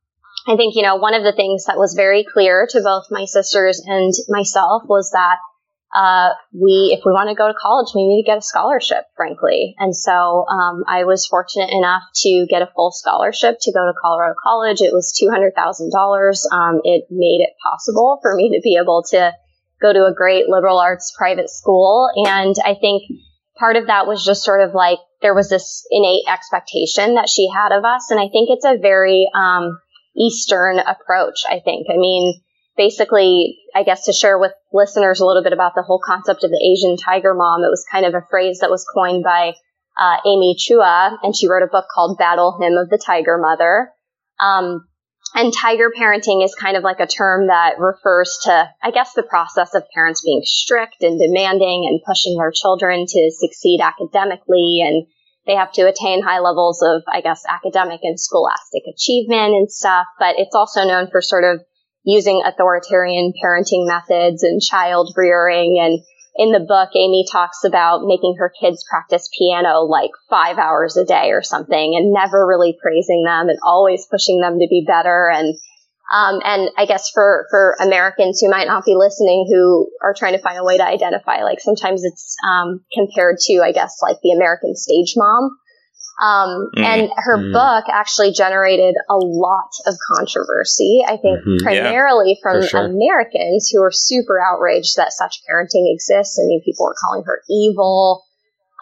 [0.47, 3.25] I think, you know, one of the things that was very clear to both my
[3.25, 5.37] sisters and myself was that
[5.95, 9.05] uh, we, if we want to go to college, we need to get a scholarship,
[9.17, 9.75] frankly.
[9.79, 13.93] And so um, I was fortunate enough to get a full scholarship to go to
[14.01, 14.81] Colorado College.
[14.81, 16.47] It was two hundred thousand um, dollars.
[16.83, 19.33] It made it possible for me to be able to
[19.81, 22.09] go to a great liberal arts private school.
[22.15, 23.03] And I think
[23.57, 27.49] part of that was just sort of like there was this innate expectation that she
[27.49, 29.77] had of us, and I think it's a very um,
[30.17, 31.43] Eastern approach.
[31.49, 31.87] I think.
[31.89, 32.41] I mean
[32.79, 36.49] basically, I guess to share with listeners a little bit about the whole concept of
[36.49, 39.53] the Asian tiger mom, it was kind of a phrase that was coined by
[39.99, 43.91] uh, Amy Chua, and she wrote a book called Battle Hymn of the Tiger Mother.
[44.39, 44.87] Um,
[45.35, 49.23] and tiger parenting is kind of like a term that refers to, I guess, the
[49.23, 55.05] process of parents being strict and demanding and pushing their children to succeed academically and
[55.49, 60.05] they have to attain high levels of, I guess, academic and scholastic achievement and stuff.
[60.19, 61.65] But it's also known for sort of
[62.03, 65.79] using authoritarian parenting methods and child rearing.
[65.81, 65.99] And
[66.35, 71.03] in the book, Amy talks about making her kids practice piano like five hours a
[71.03, 75.31] day or something and never really praising them and always pushing them to be better.
[75.33, 75.57] And
[76.11, 80.33] um, and I guess for, for Americans who might not be listening, who are trying
[80.33, 84.17] to find a way to identify, like sometimes it's um, compared to, I guess, like
[84.23, 85.57] the American stage mom,
[86.21, 86.83] um, mm.
[86.83, 87.53] And her mm.
[87.53, 91.63] book actually generated a lot of controversy, I think, mm-hmm.
[91.63, 92.85] primarily yeah, from sure.
[92.85, 96.37] Americans who were super outraged that such parenting exists.
[96.37, 98.25] I mean, people were calling her evil.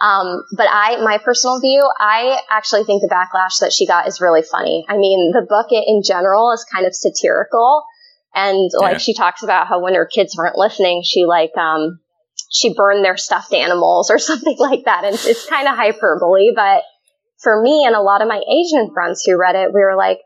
[0.02, 4.22] Um, but I, my personal view, I actually think the backlash that she got is
[4.22, 4.86] really funny.
[4.88, 7.84] I mean, the book in general is kind of satirical.
[8.36, 8.98] And like yeah.
[9.00, 12.00] she talks about how when her kids weren't listening, she like, um,
[12.52, 15.04] she burned their stuffed animals or something like that.
[15.04, 16.84] And it's kind of hyperbole, but
[17.42, 20.20] for me and a lot of my Asian friends who read it, we were like,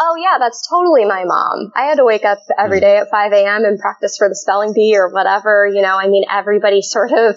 [0.00, 1.72] oh yeah, that's totally my mom.
[1.76, 2.84] I had to wake up every hmm.
[2.84, 3.64] at 5 a.m.
[3.64, 5.68] and practice for the spelling bee or whatever.
[5.72, 7.36] You know, I mean, everybody sort of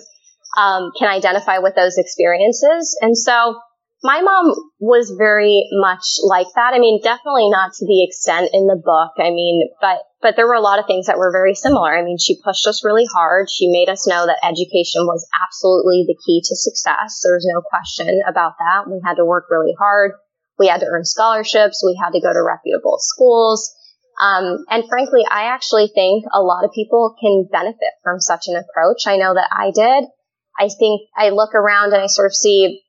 [0.57, 2.97] um, can identify with those experiences.
[3.01, 3.61] And so
[4.03, 6.73] my mom was very much like that.
[6.73, 9.13] I mean, definitely not to the extent in the book.
[9.17, 11.97] I mean, but, but there were a lot of things that were very similar.
[11.97, 13.49] I mean, she pushed us really hard.
[13.49, 17.21] She made us know that education was absolutely the key to success.
[17.23, 18.89] There was no question about that.
[18.89, 20.13] We had to work really hard.
[20.59, 21.83] We had to earn scholarships.
[21.85, 23.73] We had to go to reputable schools.
[24.21, 28.55] Um, and frankly, I actually think a lot of people can benefit from such an
[28.55, 29.05] approach.
[29.05, 30.09] I know that I did.
[30.57, 32.81] I think I look around and I sort of see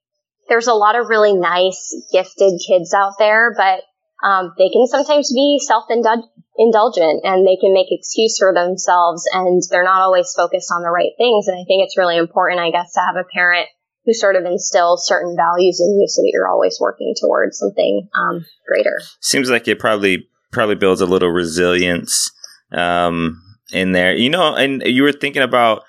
[0.48, 3.82] there's a lot of really nice, gifted kids out there, but
[4.26, 9.84] um, they can sometimes be self-indulgent and they can make excuse for themselves and they're
[9.84, 11.46] not always focused on the right things.
[11.46, 13.68] And I think it's really important, I guess, to have a parent
[14.04, 18.08] who sort of instills certain values in you so that you're always working towards something
[18.14, 18.98] um, greater.
[19.20, 22.32] Seems like it probably probably builds a little resilience
[22.72, 23.40] um,
[23.72, 24.16] in there.
[24.16, 25.84] You know, and you were thinking about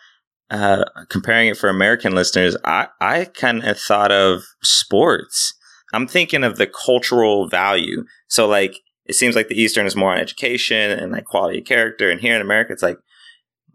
[0.51, 5.53] uh, comparing it for American listeners, I, I kind of thought of sports.
[5.93, 8.05] I'm thinking of the cultural value.
[8.27, 11.65] So, like, it seems like the Eastern is more on education and like quality of
[11.65, 12.09] character.
[12.09, 12.97] And here in America, it's like,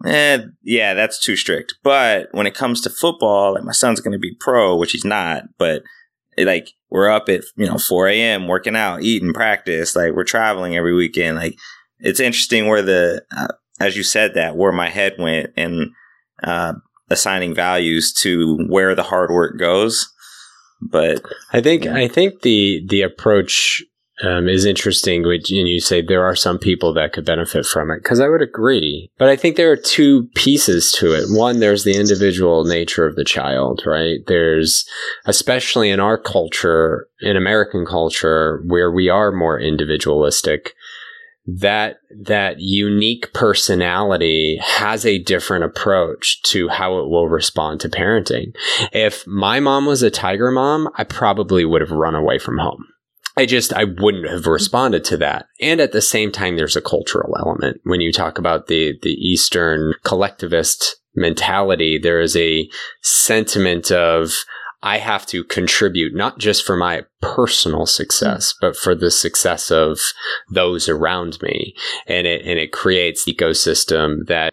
[0.04, 1.74] eh, yeah, that's too strict.
[1.82, 5.04] But when it comes to football, like, my son's going to be pro, which he's
[5.04, 5.82] not, but
[6.36, 9.96] it, like, we're up at, you know, 4 a.m., working out, eating, practice.
[9.96, 11.36] Like, we're traveling every weekend.
[11.36, 11.56] Like,
[11.98, 13.48] it's interesting where the, uh,
[13.80, 15.50] as you said that, where my head went.
[15.56, 15.90] And,
[16.44, 16.74] uh,
[17.10, 20.10] assigning values to where the hard work goes.
[20.80, 21.96] But I think yeah.
[21.96, 23.82] I think the the approach
[24.22, 25.26] um, is interesting.
[25.26, 28.28] Which and you say there are some people that could benefit from it because I
[28.28, 29.10] would agree.
[29.18, 31.24] But I think there are two pieces to it.
[31.28, 34.18] One, there's the individual nature of the child, right?
[34.26, 34.86] There's
[35.24, 40.74] especially in our culture, in American culture, where we are more individualistic
[41.46, 48.54] that that unique personality has a different approach to how it will respond to parenting.
[48.92, 52.86] If my mom was a tiger mom, I probably would have run away from home.
[53.36, 55.46] I just I wouldn't have responded to that.
[55.60, 59.12] And at the same time there's a cultural element when you talk about the the
[59.12, 62.68] eastern collectivist mentality there is a
[63.02, 64.32] sentiment of
[64.84, 68.56] I have to contribute not just for my personal success, mm.
[68.60, 69.98] but for the success of
[70.50, 71.74] those around me.
[72.06, 74.52] And it, and it creates ecosystem that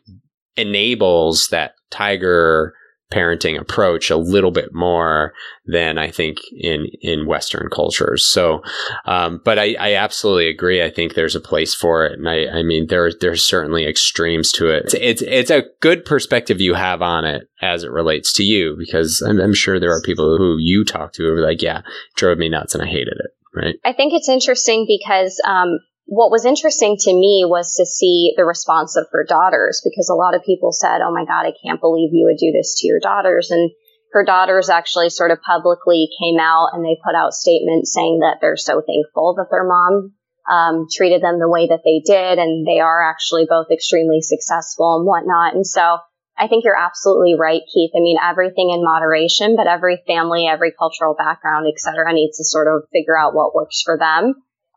[0.55, 2.73] enables that tiger
[3.11, 5.33] parenting approach a little bit more
[5.65, 8.25] than I think in in Western cultures.
[8.25, 8.61] So,
[9.05, 10.83] um, but I, I, absolutely agree.
[10.83, 14.51] I think there's a place for it, and I, I mean there there's certainly extremes
[14.53, 14.85] to it.
[14.85, 18.75] It's, it's, it's a good perspective you have on it as it relates to you
[18.77, 21.81] because I'm, I'm sure there are people who you talk to who are like, yeah,
[22.15, 23.31] drove me nuts and I hated it.
[23.53, 23.75] Right.
[23.83, 25.79] I think it's interesting because um,
[26.11, 30.19] what was interesting to me was to see the response of her daughters because a
[30.19, 32.87] lot of people said, Oh my God, I can't believe you would do this to
[32.87, 33.49] your daughters.
[33.49, 33.71] And
[34.11, 38.39] her daughters actually sort of publicly came out and they put out statements saying that
[38.41, 40.11] they're so thankful that their mom
[40.51, 42.43] um, treated them the way that they did.
[42.43, 45.55] And they are actually both extremely successful and whatnot.
[45.55, 45.95] And so
[46.35, 47.95] I think you're absolutely right, Keith.
[47.95, 52.43] I mean, everything in moderation, but every family, every cultural background, et cetera, needs to
[52.43, 54.35] sort of figure out what works for them.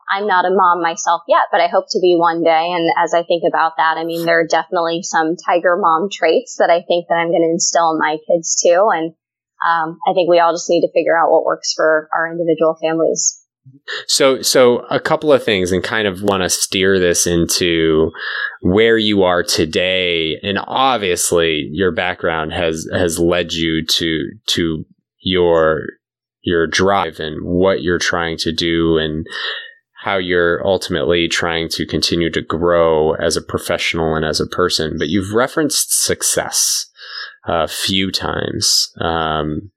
[0.09, 2.71] I'm not a mom myself yet, but I hope to be one day.
[2.71, 6.57] And as I think about that, I mean, there are definitely some tiger mom traits
[6.59, 8.89] that I think that I'm going to instill in my kids too.
[8.93, 9.13] And
[9.65, 12.77] um, I think we all just need to figure out what works for our individual
[12.79, 13.41] families.
[14.05, 18.11] So, so a couple of things, and kind of want to steer this into
[18.61, 20.39] where you are today.
[20.43, 24.85] And obviously, your background has has led you to to
[25.19, 25.87] your
[26.43, 29.25] your drive and what you're trying to do and
[30.05, 34.97] how you're ultimately trying to continue to grow as a professional and as a person.
[34.99, 36.85] But you've referenced success
[37.47, 38.91] a few times.
[39.01, 39.71] Um,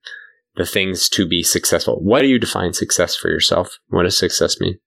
[0.56, 1.98] the things to be successful.
[2.02, 3.78] What do you define success for yourself?
[3.88, 4.78] What does success mean?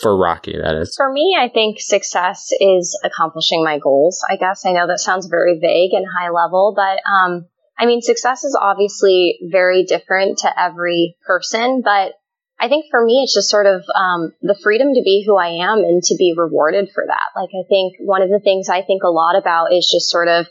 [0.00, 0.94] For Rakhi, that is.
[0.96, 4.20] For me, I think success is accomplishing my goals.
[4.30, 7.46] I guess I know that sounds very vague and high level, but um,
[7.76, 12.12] I mean, success is obviously very different to every person, but
[12.64, 15.68] I think for me, it's just sort of um, the freedom to be who I
[15.68, 17.36] am and to be rewarded for that.
[17.36, 20.28] Like, I think one of the things I think a lot about is just sort
[20.28, 20.46] of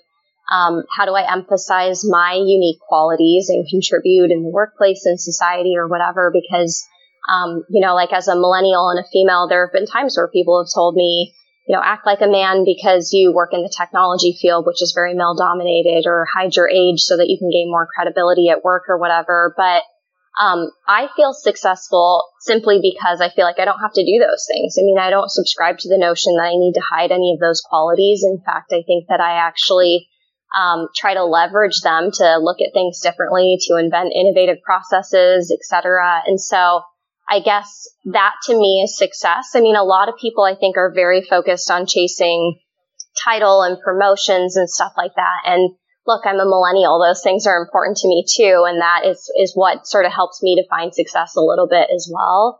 [0.53, 5.73] um, how do I emphasize my unique qualities and contribute in the workplace and society
[5.75, 6.29] or whatever?
[6.31, 6.85] Because,
[7.33, 10.27] um, you know, like as a millennial and a female, there have been times where
[10.27, 11.33] people have told me,
[11.67, 14.93] you know, act like a man because you work in the technology field, which is
[14.93, 18.63] very male dominated, or hide your age so that you can gain more credibility at
[18.63, 19.55] work or whatever.
[19.57, 19.81] But
[20.39, 24.47] um, I feel successful simply because I feel like I don't have to do those
[24.51, 24.75] things.
[24.79, 27.39] I mean, I don't subscribe to the notion that I need to hide any of
[27.39, 28.23] those qualities.
[28.23, 30.07] In fact, I think that I actually
[30.57, 36.23] um, try to leverage them to look at things differently, to invent innovative processes, etc.
[36.25, 36.81] And so,
[37.29, 39.51] I guess that to me is success.
[39.55, 42.59] I mean, a lot of people I think are very focused on chasing
[43.23, 46.99] title and promotions and stuff like that, and look, I'm a millennial.
[46.99, 48.65] Those things are important to me too.
[48.67, 51.89] And that is, is what sort of helps me to find success a little bit
[51.93, 52.59] as well.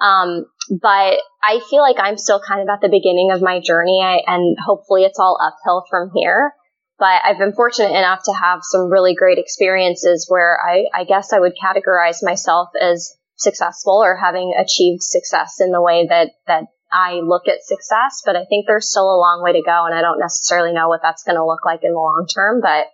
[0.00, 4.00] Um, but I feel like I'm still kind of at the beginning of my journey
[4.02, 6.52] I, and hopefully it's all uphill from here.
[6.98, 11.32] But I've been fortunate enough to have some really great experiences where I, I guess
[11.32, 16.66] I would categorize myself as successful or having achieved success in the way that, that
[16.92, 19.94] I look at success, but I think there's still a long way to go, and
[19.94, 22.60] I don't necessarily know what that's going to look like in the long term.
[22.60, 22.86] But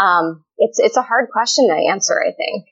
[0.00, 2.14] um, it's it's a hard question to answer.
[2.20, 2.66] I think.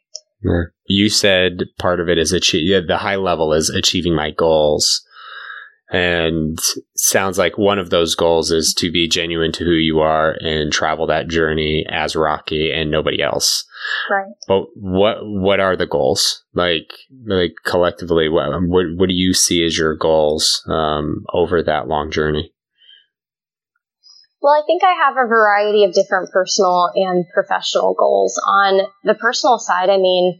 [0.86, 5.02] You said part of it is achieve the high level is achieving my goals.
[5.90, 6.58] And
[6.96, 10.72] sounds like one of those goals is to be genuine to who you are and
[10.72, 13.64] travel that journey as Rakhi and nobody else.
[14.10, 14.32] Right.
[14.46, 16.44] But what what are the goals?
[16.54, 16.92] Like
[17.26, 22.10] like collectively, what what, what do you see as your goals um, over that long
[22.10, 22.52] journey?
[24.40, 28.38] Well, I think I have a variety of different personal and professional goals.
[28.46, 30.38] On the personal side, I mean,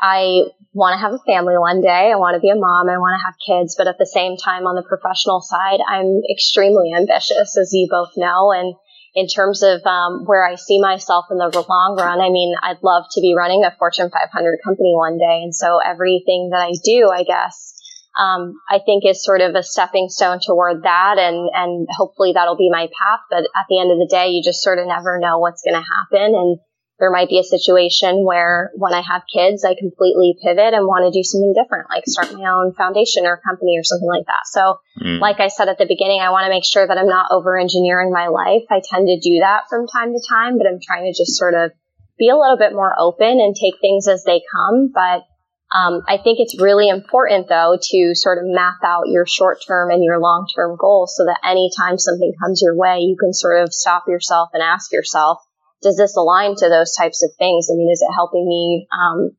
[0.00, 2.10] I want to have a family one day.
[2.10, 2.88] I want to be a mom.
[2.88, 3.76] I want to have kids.
[3.78, 8.10] But at the same time, on the professional side, I'm extremely ambitious, as you both
[8.16, 8.50] know.
[8.50, 8.74] And
[9.14, 12.82] in terms of um, where I see myself in the long run, I mean, I'd
[12.82, 15.40] love to be running a Fortune 500 company one day.
[15.42, 17.74] And so everything that I do, I guess,
[18.18, 21.18] um, I think is sort of a stepping stone toward that.
[21.18, 23.20] And, and hopefully that'll be my path.
[23.30, 25.80] But at the end of the day, you just sort of never know what's going
[25.80, 26.34] to happen.
[26.34, 26.58] And
[26.98, 31.04] there might be a situation where when I have kids, I completely pivot and want
[31.04, 34.46] to do something different, like start my own foundation or company or something like that.
[34.46, 35.18] So, mm.
[35.18, 37.58] like I said at the beginning, I want to make sure that I'm not over
[37.58, 38.62] engineering my life.
[38.70, 41.54] I tend to do that from time to time, but I'm trying to just sort
[41.54, 41.72] of
[42.16, 44.90] be a little bit more open and take things as they come.
[44.94, 45.26] But
[45.74, 49.90] Um, I think it's really important though to sort of map out your short term
[49.90, 53.60] and your long term goals so that anytime something comes your way, you can sort
[53.60, 55.38] of stop yourself and ask yourself,
[55.82, 57.68] does this align to those types of things?
[57.70, 59.30] I mean, is it helping me um,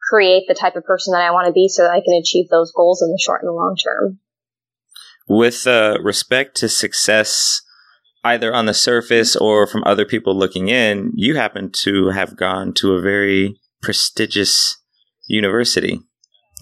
[0.00, 2.48] create the type of person that I want to be so that I can achieve
[2.48, 4.18] those goals in the short and the long term?
[5.28, 7.62] With uh, respect to success,
[8.24, 12.72] either on the surface or from other people looking in, you happen to have gone
[12.74, 14.78] to a very prestigious
[15.26, 16.00] university.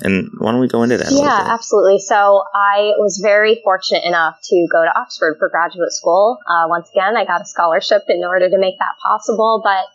[0.03, 1.11] And why don't we go into that?
[1.11, 1.99] Yeah, absolutely.
[1.99, 6.39] So I was very fortunate enough to go to Oxford for graduate school.
[6.49, 9.61] Uh, once again, I got a scholarship in order to make that possible.
[9.63, 9.87] But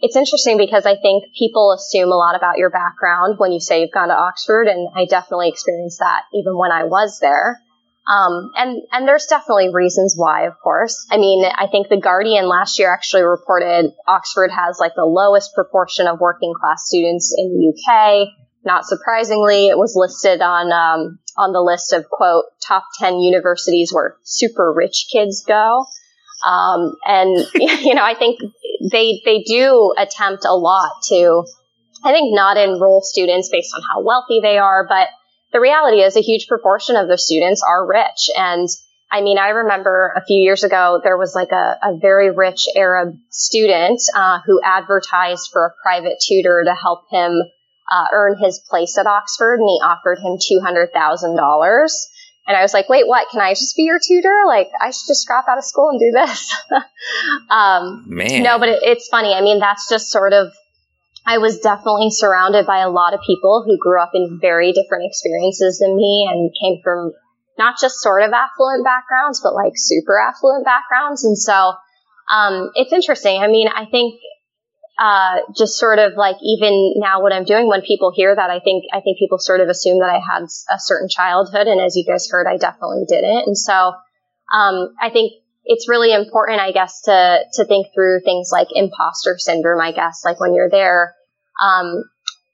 [0.00, 3.82] it's interesting because I think people assume a lot about your background when you say
[3.82, 7.60] you've gone to Oxford, and I definitely experienced that even when I was there.
[8.08, 11.06] Um, and and there's definitely reasons why, of course.
[11.10, 15.54] I mean, I think the Guardian last year actually reported Oxford has like the lowest
[15.54, 18.28] proportion of working class students in the UK.
[18.64, 23.90] Not surprisingly, it was listed on um, on the list of quote top ten universities
[23.92, 25.84] where super rich kids go.
[26.44, 28.40] Um, and you know, I think
[28.92, 31.44] they they do attempt a lot to,
[32.04, 35.08] I think, not enroll students based on how wealthy they are, but
[35.52, 38.30] the reality is a huge proportion of the students are rich.
[38.36, 38.68] And
[39.10, 42.66] I mean, I remember a few years ago, there was like a, a very rich
[42.76, 47.42] Arab student uh, who advertised for a private tutor to help him
[47.90, 51.88] uh, earn his place at Oxford, and he offered him $200,000.
[52.46, 53.28] And I was like, wait, what?
[53.30, 54.34] Can I just be your tutor?
[54.46, 56.54] Like, I should just drop out of school and do this.
[57.50, 58.42] um, Man.
[58.42, 59.32] No, but it, it's funny.
[59.34, 60.52] I mean, that's just sort of
[61.26, 65.04] I was definitely surrounded by a lot of people who grew up in very different
[65.06, 67.12] experiences than me and came from
[67.58, 71.24] not just sort of affluent backgrounds, but like super affluent backgrounds.
[71.24, 71.74] And so,
[72.32, 73.42] um, it's interesting.
[73.42, 74.18] I mean, I think,
[75.00, 78.60] uh, just sort of like even now what I'm doing when people hear that, I
[78.60, 81.66] think, I think people sort of assume that I had a certain childhood.
[81.66, 83.46] And as you guys heard, I definitely didn't.
[83.46, 83.94] And so,
[84.52, 85.32] um, I think
[85.64, 90.20] it's really important, I guess, to, to think through things like imposter syndrome, I guess,
[90.22, 91.14] like when you're there,
[91.62, 92.04] um,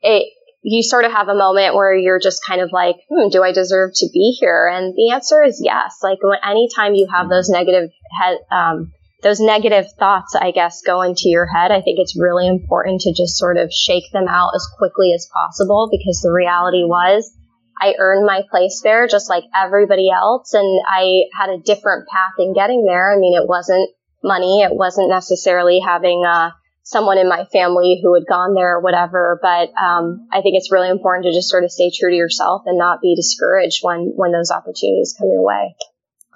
[0.02, 0.32] it,
[0.62, 3.50] you sort of have a moment where you're just kind of like, hmm, do I
[3.50, 4.70] deserve to be here?
[4.72, 5.98] And the answer is yes.
[6.00, 7.90] Like anytime you have those negative
[8.20, 8.92] head, um,
[9.22, 13.12] those negative thoughts, I guess, go into your head, I think it's really important to
[13.12, 17.32] just sort of shake them out as quickly as possible because the reality was
[17.80, 20.54] I earned my place there just like everybody else.
[20.54, 23.12] And I had a different path in getting there.
[23.12, 23.90] I mean, it wasn't
[24.22, 24.62] money.
[24.62, 29.38] It wasn't necessarily having a, someone in my family who had gone there or whatever.
[29.42, 32.62] But um, I think it's really important to just sort of stay true to yourself
[32.66, 35.74] and not be discouraged when when those opportunities come your way.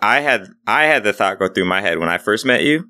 [0.02, 2.88] I had I had the thought go through my head when I first met you,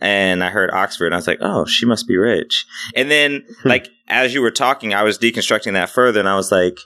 [0.00, 2.66] and I heard Oxford, and I was like, oh, she must be rich.
[2.94, 3.68] And then, hmm.
[3.68, 6.78] like as you were talking, I was deconstructing that further, and I was like,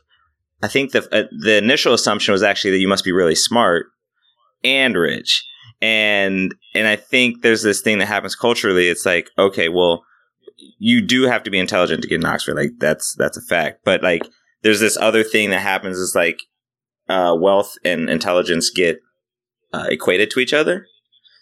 [0.62, 3.86] I think the uh, the initial assumption was actually that you must be really smart
[4.64, 5.44] and rich.
[5.80, 8.88] And and I think there's this thing that happens culturally.
[8.88, 10.04] It's like, okay, well,
[10.78, 12.54] you do have to be intelligent to get in Oxford.
[12.54, 13.80] Like that's that's a fact.
[13.84, 14.22] But like
[14.62, 16.38] there's this other thing that happens is like
[17.08, 19.00] uh, wealth and intelligence get
[19.72, 20.86] uh, equated to each other.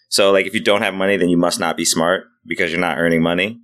[0.09, 2.81] So like if you don't have money, then you must not be smart because you're
[2.81, 3.59] not earning money.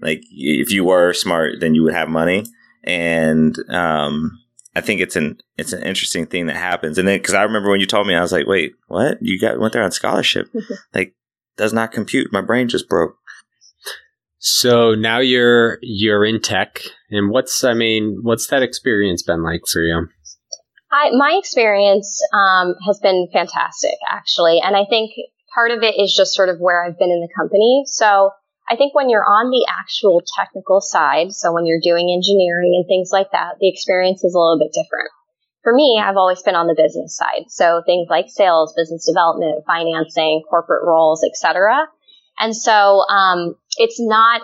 [0.00, 2.44] Like if you were smart, then you would have money.
[2.84, 4.38] And um,
[4.74, 6.98] I think it's an it's an interesting thing that happens.
[6.98, 9.18] And then because I remember when you told me, I was like, wait, what?
[9.20, 10.48] You got went there on scholarship?
[10.94, 11.14] like
[11.56, 12.32] does not compute.
[12.32, 13.16] My brain just broke.
[14.38, 19.60] So now you're you're in tech, and what's I mean, what's that experience been like
[19.70, 20.08] for you?
[20.92, 25.12] I, my experience um, has been fantastic, actually, and I think
[25.54, 27.84] part of it is just sort of where I've been in the company.
[27.86, 28.30] So
[28.68, 32.86] I think when you're on the actual technical side, so when you're doing engineering and
[32.86, 35.08] things like that, the experience is a little bit different.
[35.62, 37.44] For me, I've always been on the business side.
[37.48, 41.86] So things like sales, business development, financing, corporate roles, etc.
[42.38, 44.42] And so, um, it's not,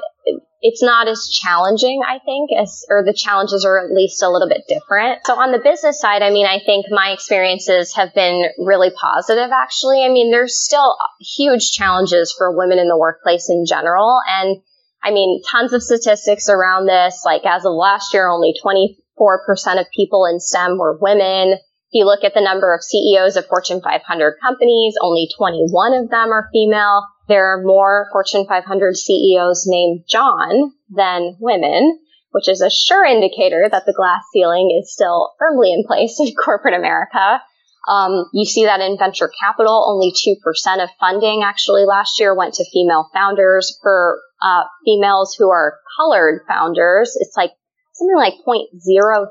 [0.60, 4.48] it's not as challenging, I think, as, or the challenges are at least a little
[4.48, 5.20] bit different.
[5.24, 9.50] So on the business side, I mean, I think my experiences have been really positive,
[9.52, 10.04] actually.
[10.04, 14.18] I mean, there's still huge challenges for women in the workplace in general.
[14.26, 14.58] And
[15.02, 17.22] I mean, tons of statistics around this.
[17.24, 21.52] Like as of last year, only 24% of people in STEM were women.
[21.52, 26.10] If you look at the number of CEOs of Fortune 500 companies, only 21 of
[26.10, 31.98] them are female there are more Fortune 500 CEOs named John than women,
[32.30, 36.34] which is a sure indicator that the glass ceiling is still firmly in place in
[36.44, 37.40] corporate America.
[37.88, 42.54] Um, you see that in venture capital, only 2% of funding actually last year went
[42.54, 43.78] to female founders.
[43.82, 47.52] For uh, females who are colored founders, it's like
[47.94, 49.26] something like 0.03%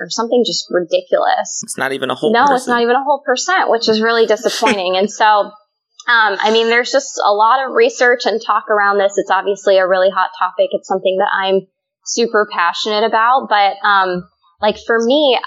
[0.00, 1.60] or something just ridiculous.
[1.64, 2.56] It's not even a whole No, percent.
[2.58, 4.96] it's not even a whole percent, which is really disappointing.
[4.96, 5.50] and so,
[6.06, 9.14] um, I mean, there's just a lot of research and talk around this.
[9.16, 10.70] It's obviously a really hot topic.
[10.72, 11.66] It's something that I'm
[12.04, 13.48] super passionate about.
[13.48, 14.28] But, um,
[14.60, 15.38] like for me,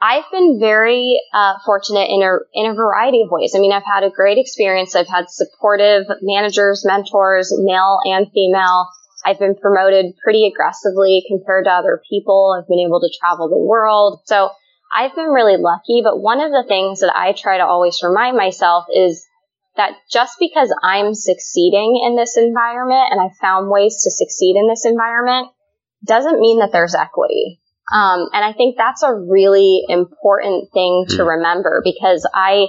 [0.00, 3.54] I've been very uh, fortunate in a in a variety of ways.
[3.56, 4.94] I mean, I've had a great experience.
[4.94, 8.88] I've had supportive managers, mentors, male and female.
[9.24, 12.54] I've been promoted pretty aggressively compared to other people.
[12.58, 14.20] I've been able to travel the world.
[14.26, 14.50] So
[14.94, 16.02] I've been really lucky.
[16.04, 19.26] But one of the things that I try to always remind myself is
[19.76, 24.68] that just because I'm succeeding in this environment and I've found ways to succeed in
[24.68, 25.48] this environment
[26.06, 27.60] doesn't mean that there's equity.
[27.92, 32.68] Um, and I think that's a really important thing to remember because I,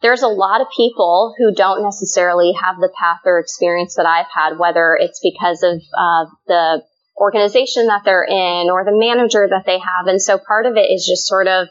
[0.00, 4.30] there's a lot of people who don't necessarily have the path or experience that I've
[4.32, 6.82] had, whether it's because of uh, the
[7.16, 10.06] organization that they're in or the manager that they have.
[10.06, 11.68] And so part of it is just sort of,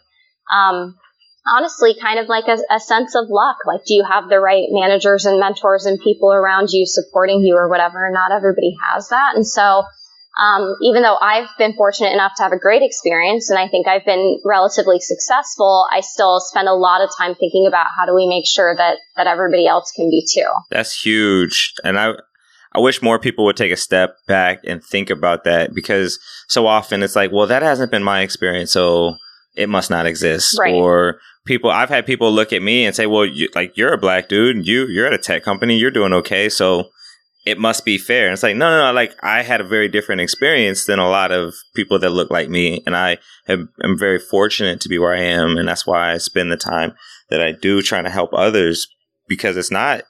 [0.53, 0.95] um,
[1.47, 3.57] honestly, kind of like a, a sense of luck.
[3.65, 7.55] Like, do you have the right managers and mentors and people around you supporting you
[7.55, 8.09] or whatever?
[8.11, 9.35] Not everybody has that.
[9.35, 9.83] And so,
[10.39, 13.87] um, even though I've been fortunate enough to have a great experience and I think
[13.87, 18.13] I've been relatively successful, I still spend a lot of time thinking about how do
[18.13, 20.47] we make sure that, that everybody else can be too.
[20.69, 21.73] That's huge.
[21.83, 22.13] And I
[22.73, 26.67] I wish more people would take a step back and think about that because so
[26.67, 29.15] often it's like, well, that hasn't been my experience, so
[29.55, 30.57] it must not exist.
[30.59, 30.75] Right.
[30.75, 33.97] Or people I've had people look at me and say, "Well, you, like you're a
[33.97, 36.89] black dude, you you're at a tech company, you're doing okay, so
[37.45, 39.87] it must be fair." And it's like, "No, no, no, like I had a very
[39.87, 43.17] different experience than a lot of people that look like me, and I
[43.47, 46.57] have, am very fortunate to be where I am, and that's why I spend the
[46.57, 46.93] time
[47.29, 48.87] that I do trying to help others
[49.27, 50.03] because it's not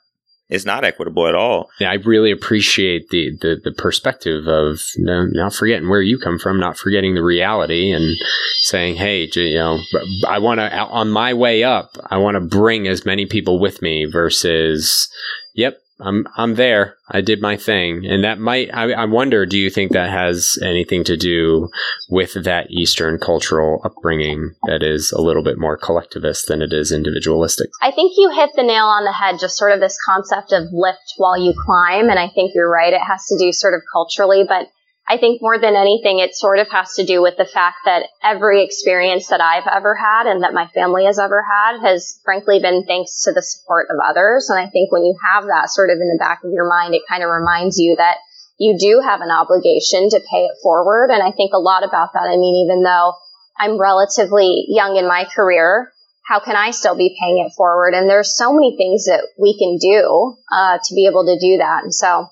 [0.49, 1.69] it's not equitable at all.
[1.79, 6.17] Yeah, I really appreciate the, the, the perspective of you know, not forgetting where you
[6.17, 8.15] come from, not forgetting the reality, and
[8.61, 9.79] saying, "Hey, you know,
[10.27, 13.81] I want to on my way up, I want to bring as many people with
[13.81, 15.09] me." Versus,
[15.53, 16.97] "Yep, I'm I'm there.
[17.09, 18.69] I did my thing," and that might.
[18.73, 19.45] I, I wonder.
[19.45, 21.69] Do you think that has anything to do
[22.09, 26.91] with that Eastern cultural upbringing that is a little bit more collectivist than it is
[26.91, 27.69] individualistic?
[27.81, 30.71] I think you hit the nail on the head, just sort of this concept of
[30.71, 32.09] lift while you climb.
[32.09, 32.93] And I think you're right.
[32.93, 34.67] It has to do sort of culturally, but
[35.09, 38.09] I think more than anything, it sort of has to do with the fact that
[38.21, 42.59] every experience that I've ever had and that my family has ever had has frankly
[42.59, 44.49] been thanks to the support of others.
[44.49, 46.93] And I think when you have that sort of in the back of your mind,
[46.93, 48.17] it kind of reminds you that
[48.59, 51.09] you do have an obligation to pay it forward.
[51.09, 52.27] And I think a lot about that.
[52.27, 53.13] I mean, even though
[53.57, 55.93] I'm relatively young in my career,
[56.27, 57.93] how can I still be paying it forward?
[57.93, 61.57] And there's so many things that we can do uh, to be able to do
[61.59, 61.83] that.
[61.83, 62.27] And so,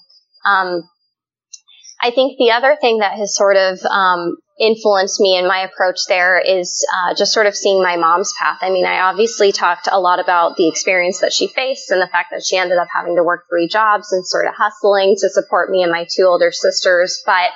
[0.46, 0.84] um,
[2.06, 6.02] I think the other thing that has sort of um, influenced me in my approach
[6.08, 8.60] there is uh, just sort of seeing my mom's path.
[8.62, 12.08] I mean, I obviously talked a lot about the experience that she faced and the
[12.08, 15.30] fact that she ended up having to work three jobs and sort of hustling to
[15.30, 17.24] support me and my two older sisters.
[17.26, 17.50] But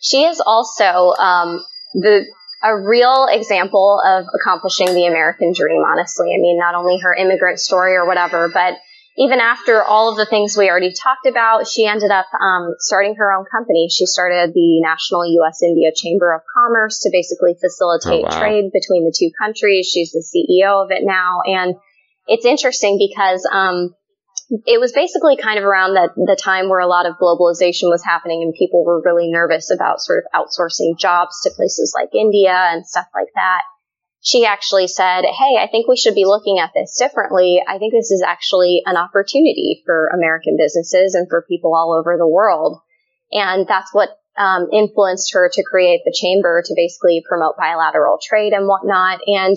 [0.00, 2.24] she is also um, the
[2.62, 5.82] a real example of accomplishing the American dream.
[5.82, 8.74] Honestly, I mean, not only her immigrant story or whatever, but
[9.18, 13.16] even after all of the things we already talked about, she ended up um, starting
[13.16, 13.88] her own company.
[13.90, 15.60] She started the National U.S.
[15.62, 18.38] India Chamber of Commerce to basically facilitate Oh, wow.
[18.38, 19.90] trade between the two countries.
[19.92, 21.74] She's the CEO of it now, and
[22.28, 23.92] it's interesting because um,
[24.66, 28.04] it was basically kind of around the, the time where a lot of globalization was
[28.04, 32.54] happening and people were really nervous about sort of outsourcing jobs to places like India
[32.54, 33.62] and stuff like that
[34.20, 37.62] she actually said, Hey, I think we should be looking at this differently.
[37.66, 42.16] I think this is actually an opportunity for American businesses and for people all over
[42.16, 42.80] the world.
[43.32, 48.52] And that's what um, influenced her to create the chamber to basically promote bilateral trade
[48.52, 49.20] and whatnot.
[49.26, 49.56] And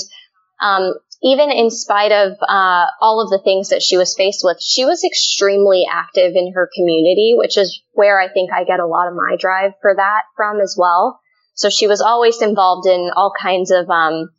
[0.62, 0.93] um,
[1.24, 4.86] even in spite of uh, all of the things that she was faced with, she
[4.86, 9.07] was extremely active in her community, which is where I think I get a lot
[9.07, 11.20] of my drive for that from as well.
[11.53, 14.30] So she was always involved in all kinds of um,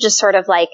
[0.00, 0.70] just sort of like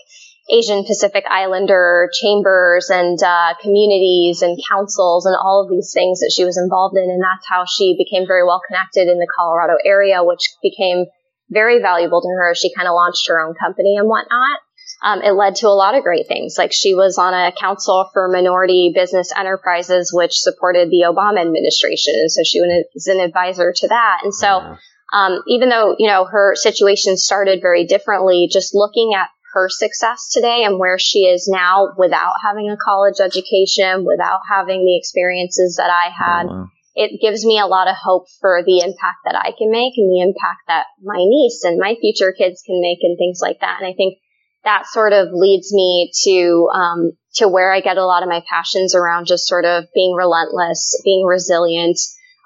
[0.50, 6.32] Asian Pacific Islander chambers and uh, communities and councils and all of these things that
[6.34, 7.04] she was involved in.
[7.04, 11.06] And that's how she became very well connected in the Colorado area, which became
[11.48, 12.54] very valuable to her.
[12.54, 14.58] She kind of launched her own company and whatnot.
[15.04, 16.54] Um, it led to a lot of great things.
[16.56, 22.14] Like she was on a council for minority business enterprises, which supported the Obama administration.
[22.16, 24.20] And so she was an advisor to that.
[24.22, 24.78] And so Wow.
[25.12, 30.30] Um, even though you know her situation started very differently, just looking at her success
[30.32, 35.76] today and where she is now without having a college education, without having the experiences
[35.76, 36.66] that I had, Oh, wow.
[36.94, 40.10] it gives me a lot of hope for the impact that I can make and
[40.10, 43.76] the impact that my niece and my future kids can make and things like that.
[43.80, 44.16] And I think
[44.64, 48.42] that sort of leads me to um, to where I get a lot of my
[48.48, 51.98] passions around just sort of being relentless, being resilient,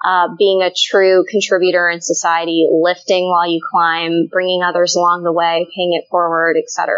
[0.05, 5.33] uh, being a true contributor in society, lifting while you climb, bringing others along the
[5.33, 6.95] way, paying it forward, etc.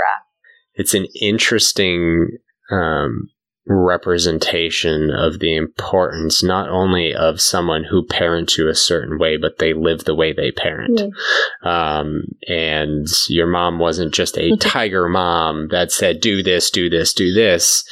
[0.75, 2.27] It's an interesting
[2.71, 3.29] um,
[3.69, 9.59] representation of the importance not only of someone who parents you a certain way, but
[9.59, 10.99] they live the way they parent.
[10.99, 11.67] Mm.
[11.67, 17.13] Um, and your mom wasn't just a tiger mom that said, do this, do this,
[17.13, 17.83] do this.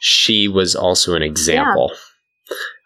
[0.00, 1.90] She was also an example.
[1.92, 2.00] Yeah.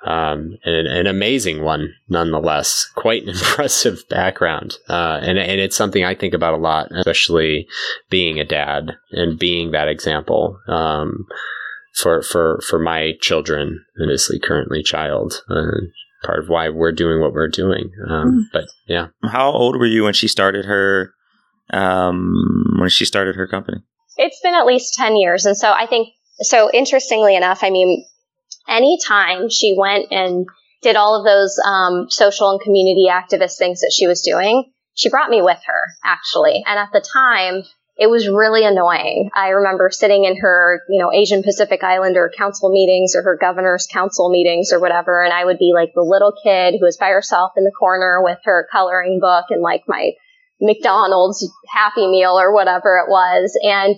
[0.04, 2.90] Um, and an amazing one nonetheless.
[2.94, 7.68] Quite an impressive background, uh, and and it's something I think about a lot, especially
[8.10, 10.58] being a dad and being that example.
[10.66, 11.26] Um,
[11.94, 15.42] for for for my children, obviously currently child.
[15.48, 15.86] Uh,
[16.22, 17.90] part of why we're doing what we're doing.
[18.08, 18.42] Um, mm.
[18.52, 21.12] But yeah, how old were you when she started her
[21.70, 23.78] um, when she started her company?
[24.16, 26.08] It's been at least ten years, and so I think
[26.40, 26.70] so.
[26.72, 28.04] Interestingly enough, I mean,
[28.72, 30.46] anytime she went and
[30.82, 35.10] did all of those um, social and community activist things that she was doing, she
[35.10, 37.62] brought me with her actually, and at the time
[37.96, 39.30] it was really annoying.
[39.34, 43.86] I remember sitting in her, you know, Asian Pacific Islander council meetings or her governor's
[43.86, 47.10] council meetings or whatever, and I would be like the little kid who was by
[47.10, 50.12] herself in the corner with her coloring book and like my
[50.60, 53.58] McDonald's Happy Meal or whatever it was.
[53.62, 53.96] And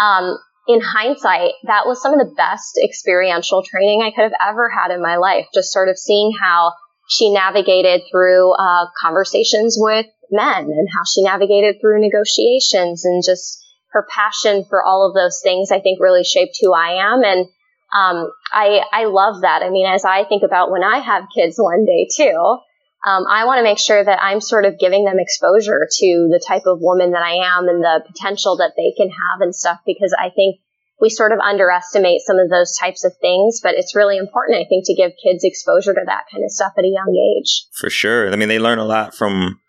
[0.00, 0.38] um,
[0.72, 4.90] in hindsight, that was some of the best experiential training I could have ever had
[4.90, 5.46] in my life.
[5.54, 6.72] Just sort of seeing how
[7.08, 13.62] she navigated through uh, conversations with men and how she navigated through negotiations and just
[13.92, 17.22] her passion for all of those things, I think really shaped who I am.
[17.22, 17.46] And
[17.94, 19.62] um, I, I love that.
[19.62, 22.58] I mean, as I think about when I have kids one day too,
[23.04, 26.42] um, I want to make sure that I'm sort of giving them exposure to the
[26.46, 29.80] type of woman that I am and the potential that they can have and stuff
[29.84, 30.60] because I think
[31.00, 34.64] we sort of underestimate some of those types of things, but it's really important, I
[34.68, 37.66] think, to give kids exposure to that kind of stuff at a young age.
[37.72, 38.32] For sure.
[38.32, 39.60] I mean, they learn a lot from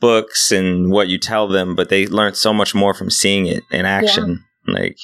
[0.00, 3.62] books and what you tell them, but they learn so much more from seeing it
[3.70, 4.44] in action.
[4.68, 4.74] Yeah.
[4.74, 4.98] Like,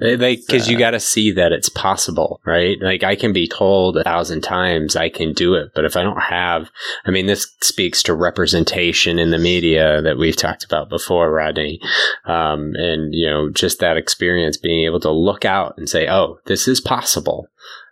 [0.00, 3.48] like because uh, you got to see that it's possible right like i can be
[3.48, 6.70] told a thousand times i can do it but if i don't have
[7.04, 11.80] i mean this speaks to representation in the media that we've talked about before rodney
[12.26, 16.38] um, and you know just that experience being able to look out and say oh
[16.46, 17.48] this is possible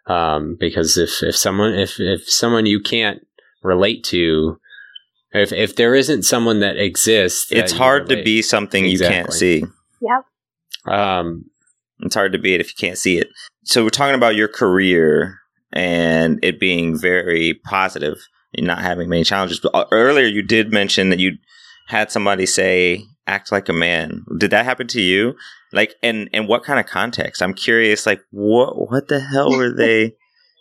[0.07, 3.25] um, because if if someone if if someone you can't
[3.63, 4.59] relate to
[5.33, 9.17] if if there isn't someone that exists, that it's hard to be something exactly.
[9.17, 9.65] you can't see.
[10.01, 10.95] Yep.
[10.95, 11.45] Um,
[12.03, 13.29] it's hard to be it if you can't see it.
[13.65, 15.39] So we're talking about your career
[15.73, 18.19] and it being very positive
[18.55, 19.61] and not having many challenges.
[19.61, 21.39] But uh, earlier you did mention that you
[21.89, 24.25] had somebody say act like a man.
[24.39, 25.35] Did that happen to you?
[25.73, 27.43] Like and and what kind of context?
[27.43, 30.17] I'm curious like what what the hell were they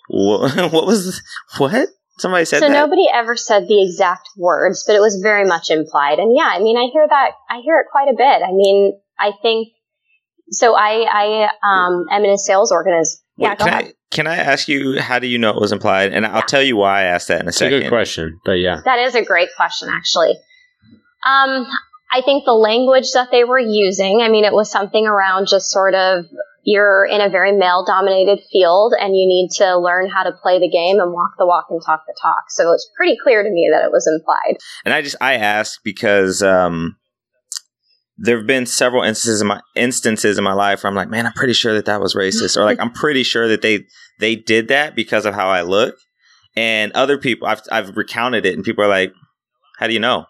[0.07, 1.21] what, what was
[1.57, 1.89] what?
[2.19, 2.73] Somebody said so that?
[2.73, 6.19] nobody ever said the exact words, but it was very much implied.
[6.19, 8.45] And yeah, I mean, I hear that, I hear it quite a bit.
[8.47, 9.69] I mean, I think,
[10.51, 13.19] so I, I, um, am in a sales organization.
[13.37, 16.13] Yeah, can I, can I ask you, how do you know it was implied?
[16.13, 16.41] And I'll yeah.
[16.41, 17.79] tell you why I asked that in a it's second.
[17.79, 18.81] a good question, but yeah.
[18.85, 20.31] That is a great question, actually.
[21.25, 21.65] Um,
[22.11, 25.69] I think the language that they were using, I mean, it was something around just
[25.69, 26.25] sort of
[26.63, 30.59] you're in a very male dominated field and you need to learn how to play
[30.59, 32.43] the game and walk the walk and talk the talk.
[32.49, 34.57] So it's pretty clear to me that it was implied.
[34.85, 36.97] And I just, I ask because, um,
[38.23, 41.25] there have been several instances in my instances in my life where I'm like, man,
[41.25, 43.85] I'm pretty sure that that was racist, or like I'm pretty sure that they
[44.19, 45.95] they did that because of how I look.
[46.55, 49.11] And other people, I've I've recounted it, and people are like,
[49.79, 50.25] how do you know?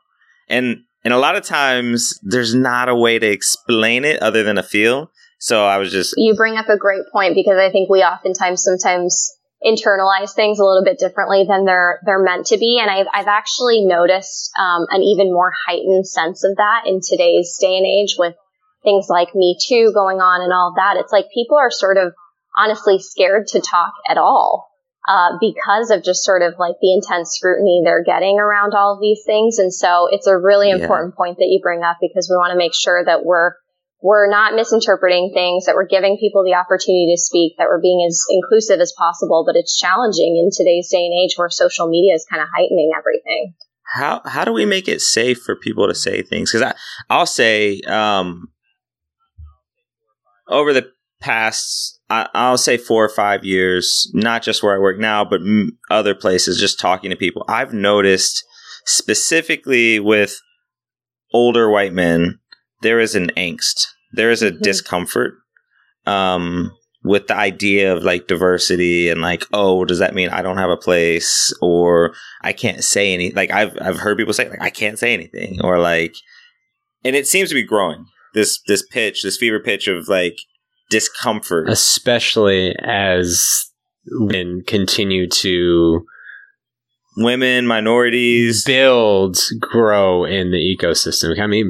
[0.48, 4.58] And and a lot of times, there's not a way to explain it other than
[4.58, 5.12] a feel.
[5.39, 6.14] So I was just.
[6.18, 10.66] You bring up a great point because I think we oftentimes sometimes internalize things a
[10.66, 12.80] little bit differently than they're they're meant to be.
[12.82, 17.57] And I've I've actually noticed um, an even more heightened sense of that in today's
[17.59, 18.36] day and age with
[18.84, 20.97] things like Me Too going on and all that.
[20.97, 22.14] It's like people are sort of
[22.57, 24.68] honestly scared to talk at all
[25.07, 29.01] uh, because of just sort of like the intense scrutiny they're getting around all of
[29.01, 29.59] these things.
[29.59, 31.18] And so it's a really important yeah.
[31.18, 33.53] point that you bring up because we want to make sure that we're
[34.02, 38.06] we're not misinterpreting things, that we're giving people the opportunity to speak, that we're being
[38.08, 39.43] as inclusive as possible.
[39.45, 42.91] But it's challenging in today's day and age where social media is kind of heightening
[42.97, 43.54] everything.
[43.93, 46.52] How how do we make it safe for people to say things?
[46.52, 46.74] Because
[47.10, 48.47] I'll say um,
[50.47, 54.99] over the past I, will say four or five years, not just where I work
[54.99, 55.39] now, but
[55.89, 58.43] other places, just talking to people, I've noticed
[58.86, 60.38] specifically with
[61.34, 62.39] older white men,
[62.82, 64.61] there is an angst, there is a mm-hmm.
[64.61, 65.36] discomfort
[66.05, 66.71] um,
[67.03, 70.69] with the idea of like diversity and like, oh, does that mean I don't have
[70.69, 73.32] a place or I can't say any?
[73.32, 76.15] Like I've I've heard people say like I can't say anything or like,
[77.03, 78.05] and it seems to be growing.
[78.34, 80.38] This this pitch, this fever pitch of like
[80.89, 83.71] discomfort, especially as
[84.09, 86.05] women continue to
[87.18, 91.39] women, minorities build, grow in the ecosystem.
[91.39, 91.70] I mean,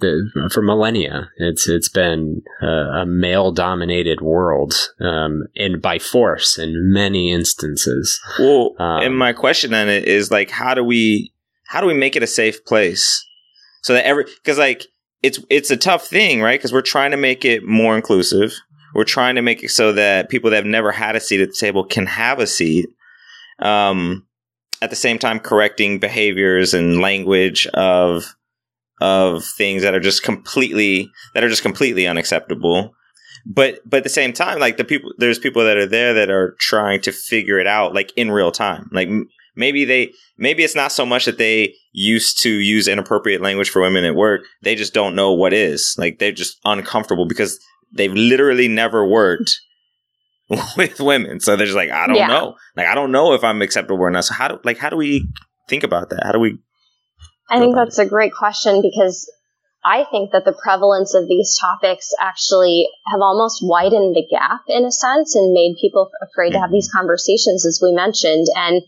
[0.52, 6.92] for millennia, it's it's been a, a male dominated world, um, and by force in
[6.94, 8.20] many instances.
[8.40, 11.34] Well, um, and my question then is like, how do we
[11.68, 13.26] how do we make it a safe place
[13.82, 14.86] so that every because like
[15.22, 16.60] it's it's a tough thing, right?
[16.60, 18.54] Because we're trying to make it more inclusive.
[18.94, 21.50] We're trying to make it so that people that have never had a seat at
[21.50, 22.88] the table can have a seat.
[23.60, 24.28] Um,
[24.82, 28.36] at the same time correcting behaviors and language of
[29.00, 32.94] of things that are just completely that are just completely unacceptable.
[33.46, 36.30] But but at the same time like the people there's people that are there that
[36.30, 38.90] are trying to figure it out like in real time.
[38.92, 39.10] Like
[39.56, 43.82] maybe they maybe it's not so much that they used to use inappropriate language for
[43.82, 44.42] women at work.
[44.62, 45.96] They just don't know what is.
[45.98, 47.60] Like they're just uncomfortable because
[47.92, 49.60] they've literally never worked
[50.78, 51.40] with women.
[51.40, 52.28] So they're just like, I don't yeah.
[52.28, 52.56] know.
[52.76, 54.26] Like, I don't know if I'm acceptable or not.
[54.26, 55.30] So how do, like, how do we
[55.70, 56.22] think about that?
[56.24, 56.58] How do we?
[57.50, 58.08] I think that's it?
[58.08, 59.30] a great question because
[59.84, 64.86] I think that the prevalence of these topics actually have almost widened the gap in
[64.86, 66.54] a sense and made people afraid mm-hmm.
[66.54, 66.76] to have mm-hmm.
[66.76, 68.48] these conversations, as we mentioned.
[68.56, 68.82] And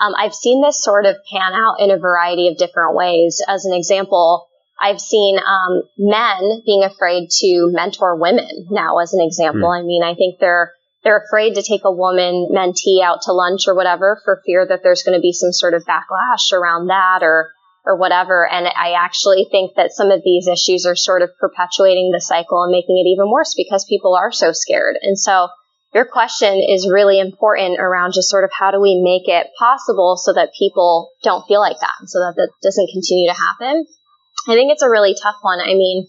[0.00, 3.42] um, I've seen this sort of pan out in a variety of different ways.
[3.48, 4.48] As an example,
[4.80, 9.70] I've seen um, men being afraid to mentor women now, as an example.
[9.70, 9.80] Mm.
[9.80, 10.72] I mean, I think they're
[11.06, 14.80] they're afraid to take a woman mentee out to lunch or whatever for fear that
[14.82, 17.52] there's going to be some sort of backlash around that or
[17.84, 18.44] or whatever.
[18.44, 22.64] And I actually think that some of these issues are sort of perpetuating the cycle
[22.64, 24.98] and making it even worse because people are so scared.
[25.00, 25.46] And so
[25.94, 30.16] your question is really important around just sort of how do we make it possible
[30.16, 33.86] so that people don't feel like that, so that that doesn't continue to happen.
[34.48, 35.60] I think it's a really tough one.
[35.60, 36.08] I mean,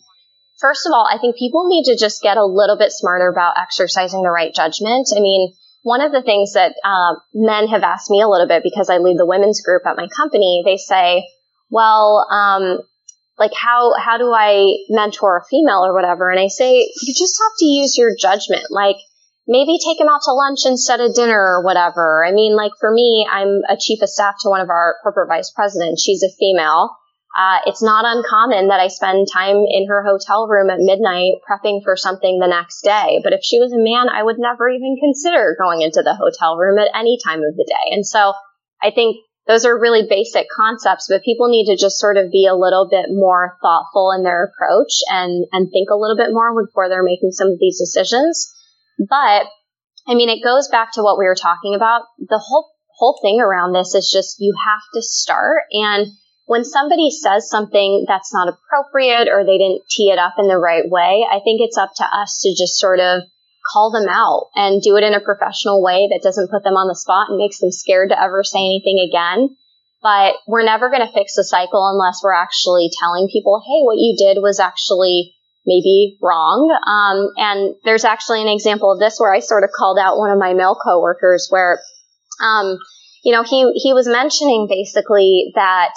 [0.60, 3.60] First of all, I think people need to just get a little bit smarter about
[3.60, 5.10] exercising the right judgment.
[5.16, 5.54] I mean,
[5.84, 8.98] one of the things that uh, men have asked me a little bit because I
[8.98, 11.24] lead the women's group at my company, they say,
[11.70, 12.80] well, um,
[13.38, 16.32] like how how do I mentor a female or whatever?
[16.32, 18.66] And I say, you just have to use your judgment.
[18.72, 18.98] Like
[19.48, 22.26] maybe take them out to lunch instead of dinner or whatever.
[22.26, 25.30] I mean, like for me, I'm a chief of staff to one of our corporate
[25.30, 26.04] vice presidents.
[26.04, 26.96] She's a female.
[27.36, 31.84] Uh, it's not uncommon that I spend time in her hotel room at midnight prepping
[31.84, 33.20] for something the next day.
[33.24, 36.58] But if she was a man, I would never even consider going into the hotel
[36.58, 37.94] room at any time of the day.
[37.94, 38.34] And so
[38.82, 39.18] I think
[39.48, 42.88] those are really basic concepts, but people need to just sort of be a little
[42.90, 47.04] bit more thoughtful in their approach and, and think a little bit more before they're
[47.04, 48.54] making some of these decisions.
[49.00, 49.48] But
[50.08, 52.04] I mean, it goes back to what we were talking about.
[52.18, 56.08] The whole, whole thing around this is just you have to start and
[56.48, 60.58] when somebody says something that's not appropriate or they didn't tee it up in the
[60.58, 63.24] right way, I think it's up to us to just sort of
[63.72, 66.88] call them out and do it in a professional way that doesn't put them on
[66.88, 69.58] the spot and makes them scared to ever say anything again.
[70.02, 74.00] But we're never going to fix the cycle unless we're actually telling people, hey, what
[74.00, 75.36] you did was actually
[75.66, 76.72] maybe wrong.
[76.88, 80.32] Um, and there's actually an example of this where I sort of called out one
[80.32, 81.82] of my male coworkers where,
[82.42, 82.78] um,
[83.26, 85.92] you know, he, he was mentioning basically that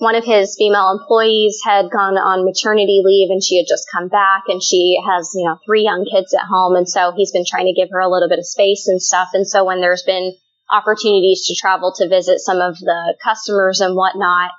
[0.00, 4.08] one of his female employees had gone on maternity leave and she had just come
[4.08, 6.74] back and she has, you know, three young kids at home.
[6.74, 9.28] And so he's been trying to give her a little bit of space and stuff.
[9.34, 10.32] And so when there's been
[10.72, 14.52] opportunities to travel to visit some of the customers and whatnot,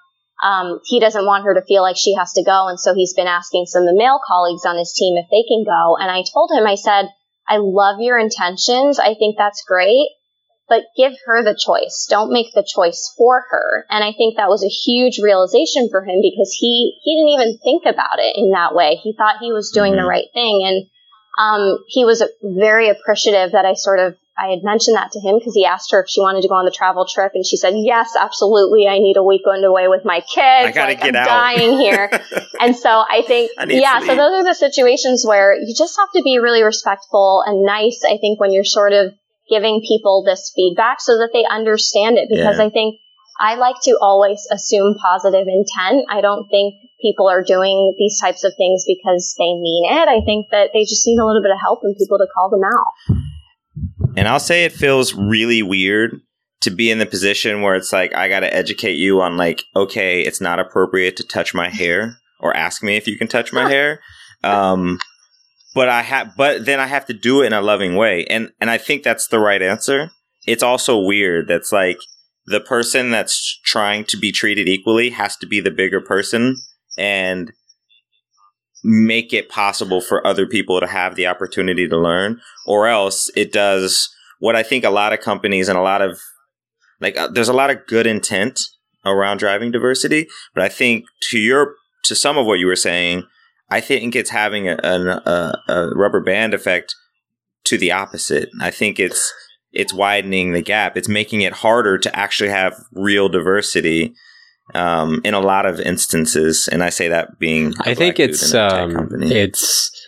[0.46, 2.68] um, he doesn't want her to feel like she has to go.
[2.70, 5.42] And so he's been asking some of the male colleagues on his team if they
[5.50, 5.98] can go.
[5.98, 7.10] And I told him, I said,
[7.50, 9.00] I love your intentions.
[9.00, 10.06] I think that's great
[10.72, 12.08] but give her the choice.
[12.10, 13.86] Don't make the choice for her.
[13.90, 17.60] And I think that was a huge realization for him because he, he didn't even
[17.60, 18.96] think about it in that way.
[19.04, 20.02] He thought he was doing mm-hmm.
[20.02, 20.64] the right thing.
[20.64, 20.88] And,
[21.38, 25.40] um, he was very appreciative that I sort of, I had mentioned that to him
[25.40, 27.58] because he asked her if she wanted to go on the travel trip and she
[27.58, 28.88] said, yes, absolutely.
[28.88, 30.40] I need a weekend away with my kids.
[30.40, 31.28] I gotta like, get I'm out.
[31.28, 32.10] dying here.
[32.62, 36.12] and so I think, I yeah, so those are the situations where you just have
[36.16, 38.04] to be really respectful and nice.
[38.08, 39.14] I think when you're sort of
[39.52, 42.66] giving people this feedback so that they understand it because yeah.
[42.66, 42.96] I think
[43.40, 46.06] I like to always assume positive intent.
[46.10, 50.08] I don't think people are doing these types of things because they mean it.
[50.08, 52.50] I think that they just need a little bit of help and people to call
[52.50, 53.18] them out.
[54.16, 56.20] And I'll say it feels really weird
[56.62, 59.64] to be in the position where it's like I got to educate you on like
[59.76, 63.52] okay, it's not appropriate to touch my hair or ask me if you can touch
[63.52, 64.02] my hair.
[64.44, 65.00] Um,
[65.74, 68.52] but I have, but then I have to do it in a loving way, and
[68.60, 70.12] and I think that's the right answer.
[70.46, 71.98] It's also weird that's like
[72.46, 76.58] the person that's trying to be treated equally has to be the bigger person
[76.98, 77.54] and
[78.84, 83.52] make it possible for other people to have the opportunity to learn, or else it
[83.54, 84.10] does
[84.40, 86.20] what I think a lot of companies and a lot of
[87.00, 88.60] like uh, there's a lot of good intent
[89.06, 93.24] around driving diversity, but I think to your to some of what you were saying,
[93.72, 96.94] I think it's having a, a, a rubber band effect
[97.64, 98.50] to the opposite.
[98.60, 99.34] I think it's
[99.72, 100.98] it's widening the gap.
[100.98, 104.14] It's making it harder to actually have real diversity
[104.74, 106.68] um, in a lot of instances.
[106.70, 110.01] And I say that being I think it's um, it's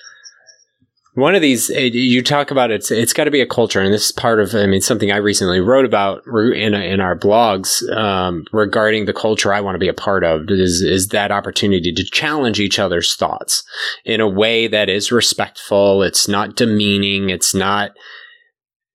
[1.16, 3.94] one of these eh, you talk about it's it's got to be a culture and
[3.94, 7.88] this is part of i mean something i recently wrote about in, in our blogs
[7.96, 11.94] um, regarding the culture i want to be a part of is is that opportunity
[11.94, 13.64] to challenge each other's thoughts
[14.06, 17.92] in a way that is respectful it's not demeaning it's not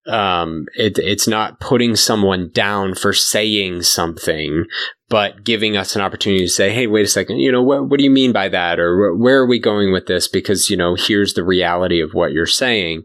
[0.09, 4.65] um, it, it's not putting someone down for saying something,
[5.09, 7.39] but giving us an opportunity to say, Hey, wait a second.
[7.39, 8.79] You know, what, what do you mean by that?
[8.79, 10.29] Or where are we going with this?
[10.29, 13.05] Because, you know, here's the reality of what you're saying.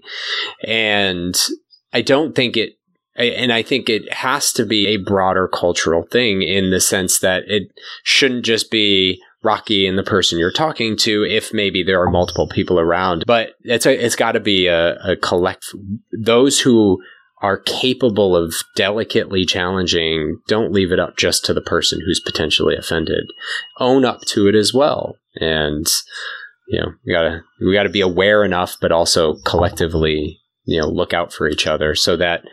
[0.67, 1.35] And
[1.93, 2.73] I don't think it,
[3.15, 7.43] and I think it has to be a broader cultural thing in the sense that
[7.47, 7.71] it
[8.03, 12.47] shouldn't just be Rakhi and the person you're talking to if maybe there are multiple
[12.47, 13.25] people around.
[13.27, 15.65] But it's it's got to be a, a collect
[16.11, 17.03] those who
[17.43, 22.75] are capable of delicately challenging, don't leave it up just to the person who's potentially
[22.75, 23.25] offended.
[23.79, 25.17] Own up to it as well.
[25.35, 25.85] And,
[26.69, 31.13] you know, we gotta, we gotta be aware enough, but also collectively, you know, look
[31.13, 32.45] out for each other so that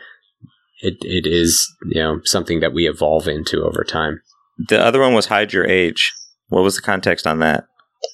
[0.81, 4.21] it, it is, you know, something that we evolve into over time.
[4.67, 6.13] The other one was hide your age.
[6.49, 7.63] What was the context on that?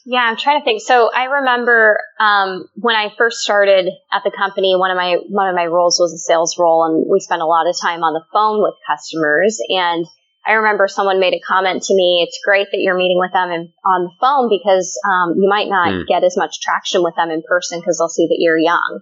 [0.06, 0.82] Yeah, I'm trying to think.
[0.82, 5.48] So I remember um, when I first started at the company, one of my one
[5.48, 8.14] of my roles was a sales role, and we spent a lot of time on
[8.14, 9.60] the phone with customers.
[9.70, 10.06] And
[10.46, 12.26] I remember someone made a comment to me.
[12.26, 15.68] It's great that you're meeting with them in, on the phone because um, you might
[15.68, 16.08] not mm.
[16.08, 19.02] get as much traction with them in person because they'll see that you're young.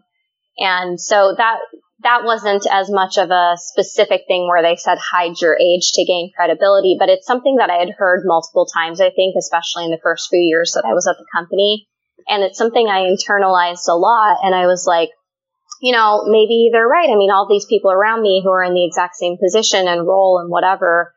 [0.58, 1.60] And so that
[2.00, 6.06] that wasn't as much of a specific thing where they said hide your age to
[6.06, 9.91] gain credibility, but it's something that I had heard multiple times, I think, especially in
[9.91, 11.88] the first few years that I was at the company.
[12.28, 14.39] And it's something I internalized a lot.
[14.43, 15.10] And I was like,
[15.82, 17.10] you know, maybe they're right.
[17.10, 20.08] I mean, all these people around me who are in the exact same position and
[20.08, 21.14] role and whatever,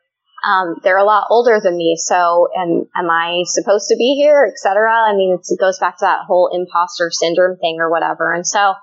[0.47, 1.97] um, they're a lot older than me.
[1.97, 4.91] So, and am I supposed to be here, etc.
[4.93, 8.31] I mean, it goes back to that whole imposter syndrome thing or whatever.
[8.33, 8.73] And so,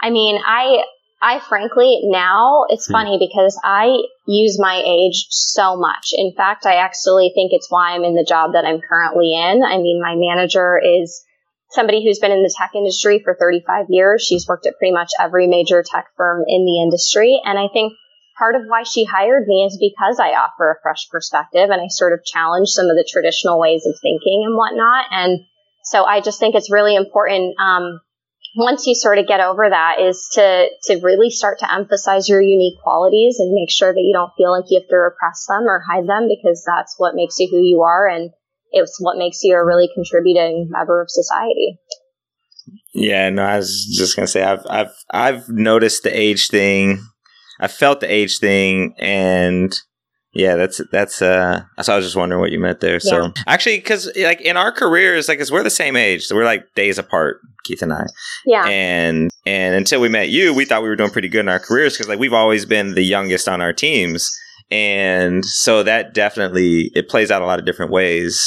[0.00, 0.84] I mean, I
[1.22, 2.92] I frankly now it's hmm.
[2.92, 3.96] funny because I
[4.26, 6.10] use my age so much.
[6.12, 9.62] In fact, I actually think it's why I'm in the job that I'm currently in.
[9.62, 11.22] I mean, my manager is
[11.70, 14.22] somebody who's been in the tech industry for 35 years.
[14.22, 17.40] She's worked at pretty much every major tech firm in the industry.
[17.44, 17.94] And I think
[18.36, 21.86] part of why she hired me is because I offer a fresh perspective and I
[21.88, 25.06] sort of challenge some of the traditional ways of thinking and whatnot.
[25.10, 25.40] And
[25.84, 27.54] so I just think it's really important.
[27.58, 28.00] Um,
[28.54, 32.40] once you sort of get over that is to to really start to emphasize your
[32.40, 35.62] unique qualities and make sure that you don't feel like you have to repress them
[35.62, 38.30] or hide them because that's what makes you who you are and
[38.72, 41.78] it's what makes you a really contributing member of society.
[42.94, 47.00] Yeah, no, I was just gonna say I've I've I've noticed the age thing.
[47.60, 49.74] I felt the age thing and
[50.34, 52.94] yeah, that's that's uh so I was just wondering what you meant there.
[52.94, 52.98] Yeah.
[52.98, 56.44] So actually cuz like in our careers like cuz we're the same age, so we're
[56.44, 58.06] like days apart, Keith and I.
[58.46, 58.66] Yeah.
[58.66, 61.58] And and until we met you, we thought we were doing pretty good in our
[61.60, 64.30] careers cuz like we've always been the youngest on our teams.
[64.70, 68.42] And so that definitely it plays out a lot of different ways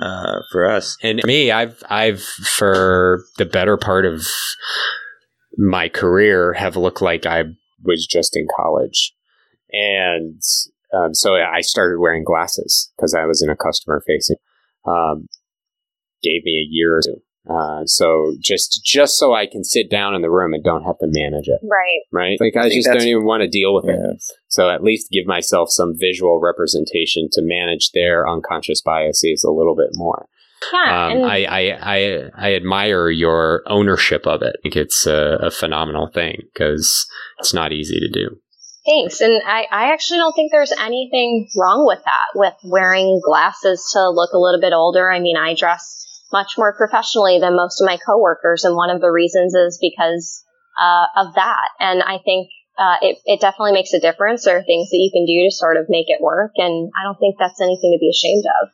[0.00, 0.96] uh, for us.
[1.02, 4.26] And me, I've I've for the better part of
[5.58, 7.44] my career have looked like I
[7.84, 9.14] was just in college.
[9.72, 10.40] And
[10.94, 14.36] um, so I started wearing glasses because I was in a customer facing.
[14.86, 15.28] Um,
[16.22, 17.22] gave me a year or two.
[17.48, 20.98] Uh, so just just so I can sit down in the room and don't have
[20.98, 21.60] to manage it.
[21.62, 22.02] Right.
[22.12, 22.38] Right.
[22.40, 23.92] Like I, I just don't even want to deal with yeah.
[23.92, 24.22] it.
[24.48, 29.76] So at least give myself some visual representation to manage their unconscious biases a little
[29.76, 30.28] bit more.
[30.72, 34.56] Yeah, um, I, I, I, I admire your ownership of it.
[34.58, 37.06] I think it's a, a phenomenal thing because
[37.38, 38.38] it's not easy to do.
[38.86, 39.20] Thanks.
[39.20, 44.10] And I, I actually don't think there's anything wrong with that, with wearing glasses to
[44.10, 45.10] look a little bit older.
[45.10, 48.64] I mean, I dress much more professionally than most of my coworkers.
[48.64, 50.42] And one of the reasons is because
[50.80, 51.68] uh, of that.
[51.80, 54.44] And I think uh, it, it definitely makes a difference.
[54.44, 56.52] There are things that you can do to sort of make it work.
[56.56, 58.68] And I don't think that's anything to be ashamed of.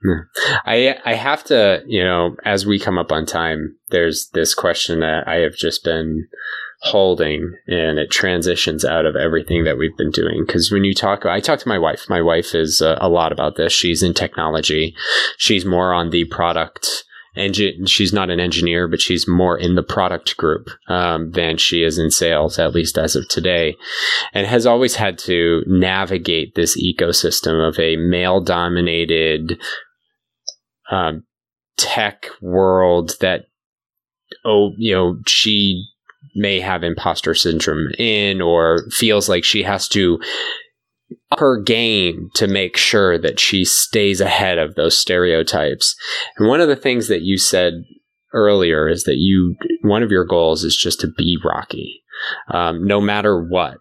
[0.00, 0.60] Hmm.
[0.64, 5.00] I I have to, you know, as we come up on time, there's this question
[5.00, 6.28] that I have just been
[6.80, 10.44] holding and it transitions out of everything that we've been doing.
[10.46, 12.06] Because when you talk i talk to my wife.
[12.08, 13.72] My wife is uh, a lot about this.
[13.72, 14.94] She's in technology.
[15.38, 17.04] She's more on the product
[17.36, 21.84] engine she's not an engineer but she's more in the product group um, than she
[21.84, 23.76] is in sales at least as of today
[24.32, 29.60] and has always had to navigate this ecosystem of a male dominated
[30.90, 31.22] um,
[31.76, 33.44] tech world that
[34.44, 35.84] oh you know she
[36.34, 40.20] may have imposter syndrome in or feels like she has to
[41.30, 45.96] up her game to make sure that she stays ahead of those stereotypes.
[46.36, 47.84] And one of the things that you said
[48.34, 52.00] earlier is that you one of your goals is just to be Rakhi,
[52.52, 53.78] um, no matter what.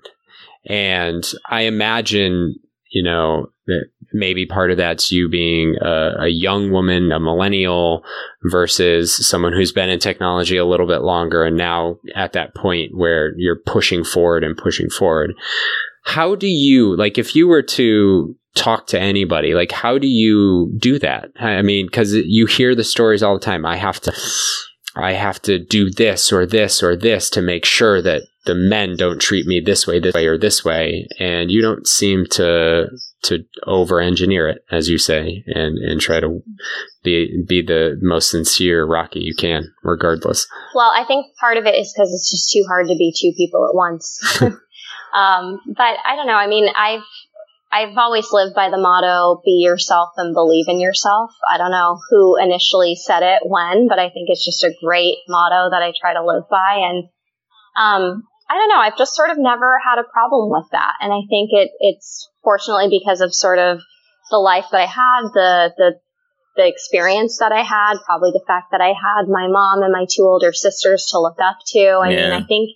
[0.65, 2.55] And I imagine,
[2.91, 8.03] you know, that maybe part of that's you being a, a, young woman, a millennial,
[8.43, 12.95] versus someone who's been in technology a little bit longer and now at that point
[12.95, 15.33] where you're pushing forward and pushing forward.
[16.03, 20.73] How do you, like, if you were to talk to anybody, like, how do you
[20.77, 21.29] do that?
[21.39, 23.65] I mean, because you hear the stories all the time.
[23.65, 24.13] I have to.
[25.03, 28.95] I have to do this or this or this to make sure that the men
[28.95, 31.07] don't treat me this way, this way, or this way.
[31.19, 32.87] And you don't seem to
[33.23, 36.41] to over engineer it, as you say, and, and try to
[37.03, 40.47] be be the most sincere Rakhi you can, regardless.
[40.73, 43.33] Well, I think part of it is because it's just too hard to be two
[43.35, 44.19] people at once.
[44.41, 46.33] um, but I don't know.
[46.33, 47.03] I mean, I've
[47.71, 51.99] I've always lived by the motto "Be yourself and believe in yourself." I don't know
[52.09, 55.91] who initially said it when, but I think it's just a great motto that I
[55.99, 56.87] try to live by.
[56.87, 57.03] And
[57.77, 58.79] um, I don't know.
[58.79, 60.93] I've just sort of never had a problem with that.
[61.01, 63.79] And I think it, it's fortunately because of sort of
[64.31, 65.91] the life that I had, the, the,
[66.55, 70.05] the experience that I had, probably the fact that I had my mom and my
[70.09, 71.79] two older sisters to look up to.
[71.79, 72.15] I yeah.
[72.15, 72.69] mean, I think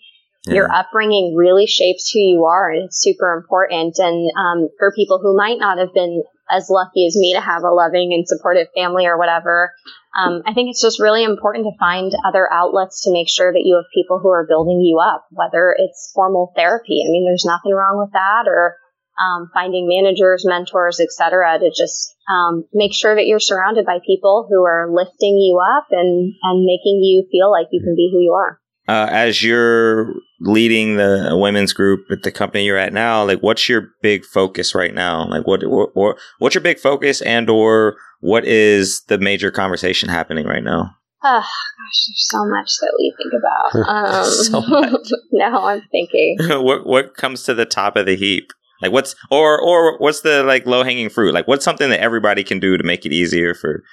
[0.46, 0.54] yeah.
[0.54, 3.98] your upbringing really shapes who you are and it's super important.
[3.98, 7.64] And, um, for people who might not have been as lucky as me to have
[7.64, 9.74] a loving and supportive family or whatever,
[10.12, 13.64] um, I think it's just really important to find other outlets to make sure that
[13.64, 17.04] you have people who are building you up, whether it's formal therapy.
[17.08, 18.76] I mean, there's nothing wrong with that, or
[19.16, 24.48] um, finding managers, mentors, etc., to just um, make sure that you're surrounded by people
[24.50, 28.20] who are lifting you up and and making you feel like you can be who
[28.20, 28.61] you are.
[28.88, 33.70] Uh, as you're leading the women's group at the company you're at now, like what's
[33.70, 35.28] your big focus right now?
[35.30, 40.46] Like what, what what's your big focus and or what is the major conversation happening
[40.46, 40.96] right now?
[41.24, 43.88] Oh gosh, there's so much that we think about.
[43.92, 45.12] Um, so much.
[45.32, 46.38] now I'm thinking.
[46.64, 48.52] what what comes to the top of the heap?
[48.82, 51.34] Like what's or or what's the like low hanging fruit?
[51.34, 53.84] Like what's something that everybody can do to make it easier for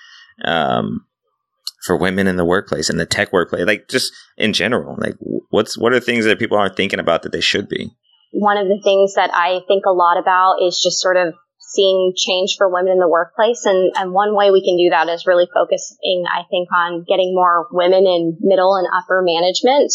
[0.44, 1.04] um
[1.84, 3.66] for women in the workplace and the tech workplace?
[3.66, 5.16] Like just in general, like
[5.50, 7.90] what's what are the things that people aren't thinking about that they should be?
[8.32, 11.34] One of the things that I think a lot about is just sort of
[11.68, 13.64] seeing change for women in the workplace.
[13.66, 17.34] And, and one way we can do that is really focusing, I think, on getting
[17.34, 19.92] more women in middle and upper management.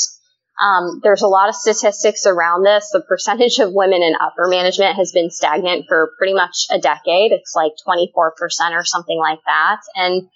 [0.61, 2.91] Um, there's a lot of statistics around this.
[2.93, 7.31] The percentage of women in upper management has been stagnant for pretty much a decade.
[7.31, 8.13] It's like 24%
[8.71, 9.81] or something like that.
[9.95, 10.29] And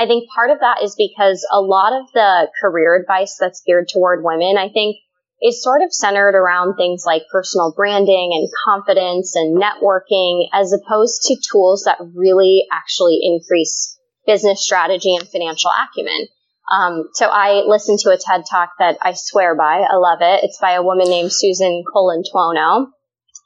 [0.00, 3.86] I think part of that is because a lot of the career advice that's geared
[3.92, 4.96] toward women, I think
[5.42, 11.24] is sort of centered around things like personal branding and confidence and networking as opposed
[11.24, 16.28] to tools that really actually increase business strategy and financial acumen.
[16.72, 19.84] Um, so I listened to a TED talk that I swear by.
[19.84, 20.44] I love it.
[20.44, 22.86] It's by a woman named Susan Colantuono.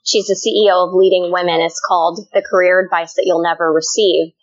[0.04, 1.62] She's the CEO of Leading Women.
[1.62, 4.34] It's called The Career Advice That You'll Never Receive.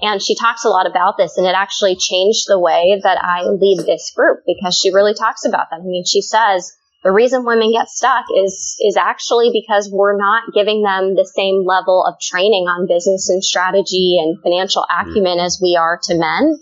[0.00, 3.42] And she talks a lot about this and it actually changed the way that I
[3.42, 5.80] lead this group because she really talks about that.
[5.80, 6.72] I mean, she says,
[7.04, 11.64] the reason women get stuck is is actually because we're not giving them the same
[11.64, 15.02] level of training on business and strategy and financial mm.
[15.02, 16.58] acumen as we are to men.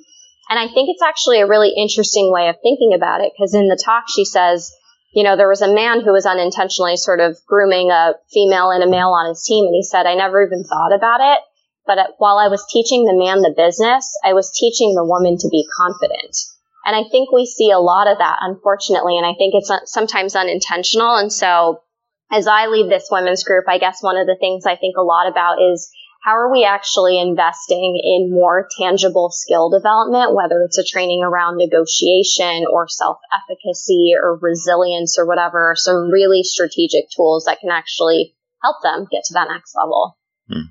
[0.49, 3.69] And I think it's actually a really interesting way of thinking about it because in
[3.69, 4.73] the talk she says,
[5.13, 8.85] you know, there was a man who was unintentionally sort of grooming a female and
[8.85, 11.41] a male on his team and he said, I never even thought about it.
[11.87, 15.49] But while I was teaching the man the business, I was teaching the woman to
[15.49, 16.37] be confident.
[16.85, 19.17] And I think we see a lot of that, unfortunately.
[19.17, 21.17] And I think it's sometimes unintentional.
[21.17, 21.83] And so
[22.31, 25.03] as I lead this women's group, I guess one of the things I think a
[25.03, 25.91] lot about is
[26.23, 31.57] how are we actually investing in more tangible skill development, whether it's a training around
[31.57, 38.35] negotiation or self efficacy or resilience or whatever, some really strategic tools that can actually
[38.61, 40.19] help them get to that next level.
[40.51, 40.67] Hmm.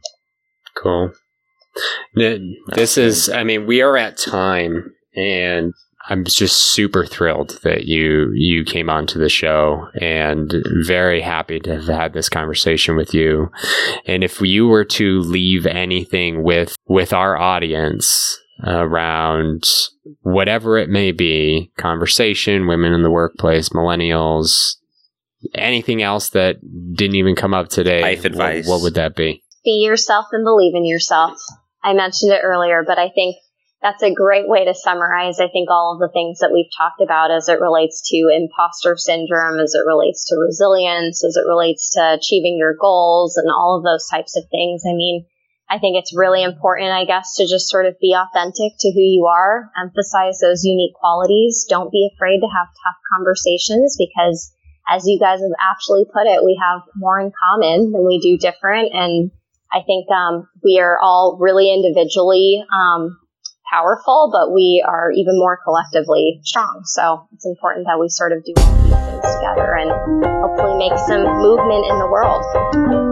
[0.75, 1.11] Cool.
[2.75, 5.73] This is, I mean, we are at time and
[6.07, 10.53] I'm just super thrilled that you you came onto the show and
[10.85, 13.49] very happy to have had this conversation with you.
[14.05, 19.63] And if you were to leave anything with with our audience around
[20.21, 24.75] whatever it may be, conversation, women in the workplace, millennials,
[25.55, 26.57] anything else that
[26.93, 28.67] didn't even come up today, life advice.
[28.67, 29.43] What, what would that be?
[29.65, 31.39] Be yourself and believe in yourself.
[31.83, 33.37] I mentioned it earlier, but I think
[33.81, 37.01] that's a great way to summarize, I think, all of the things that we've talked
[37.01, 41.93] about as it relates to imposter syndrome, as it relates to resilience, as it relates
[41.93, 44.83] to achieving your goals and all of those types of things.
[44.87, 45.25] I mean,
[45.69, 49.01] I think it's really important, I guess, to just sort of be authentic to who
[49.01, 51.65] you are, emphasize those unique qualities.
[51.67, 54.53] Don't be afraid to have tough conversations because
[54.87, 58.37] as you guys have actually put it, we have more in common than we do
[58.37, 58.93] different.
[58.93, 59.31] And
[59.75, 63.19] I think um, we are all really individually um,
[63.69, 66.83] powerful, but we are even more collectively strong.
[66.85, 69.91] So it's important that we sort of do all these things together and
[70.39, 73.04] hopefully make some movement in the world.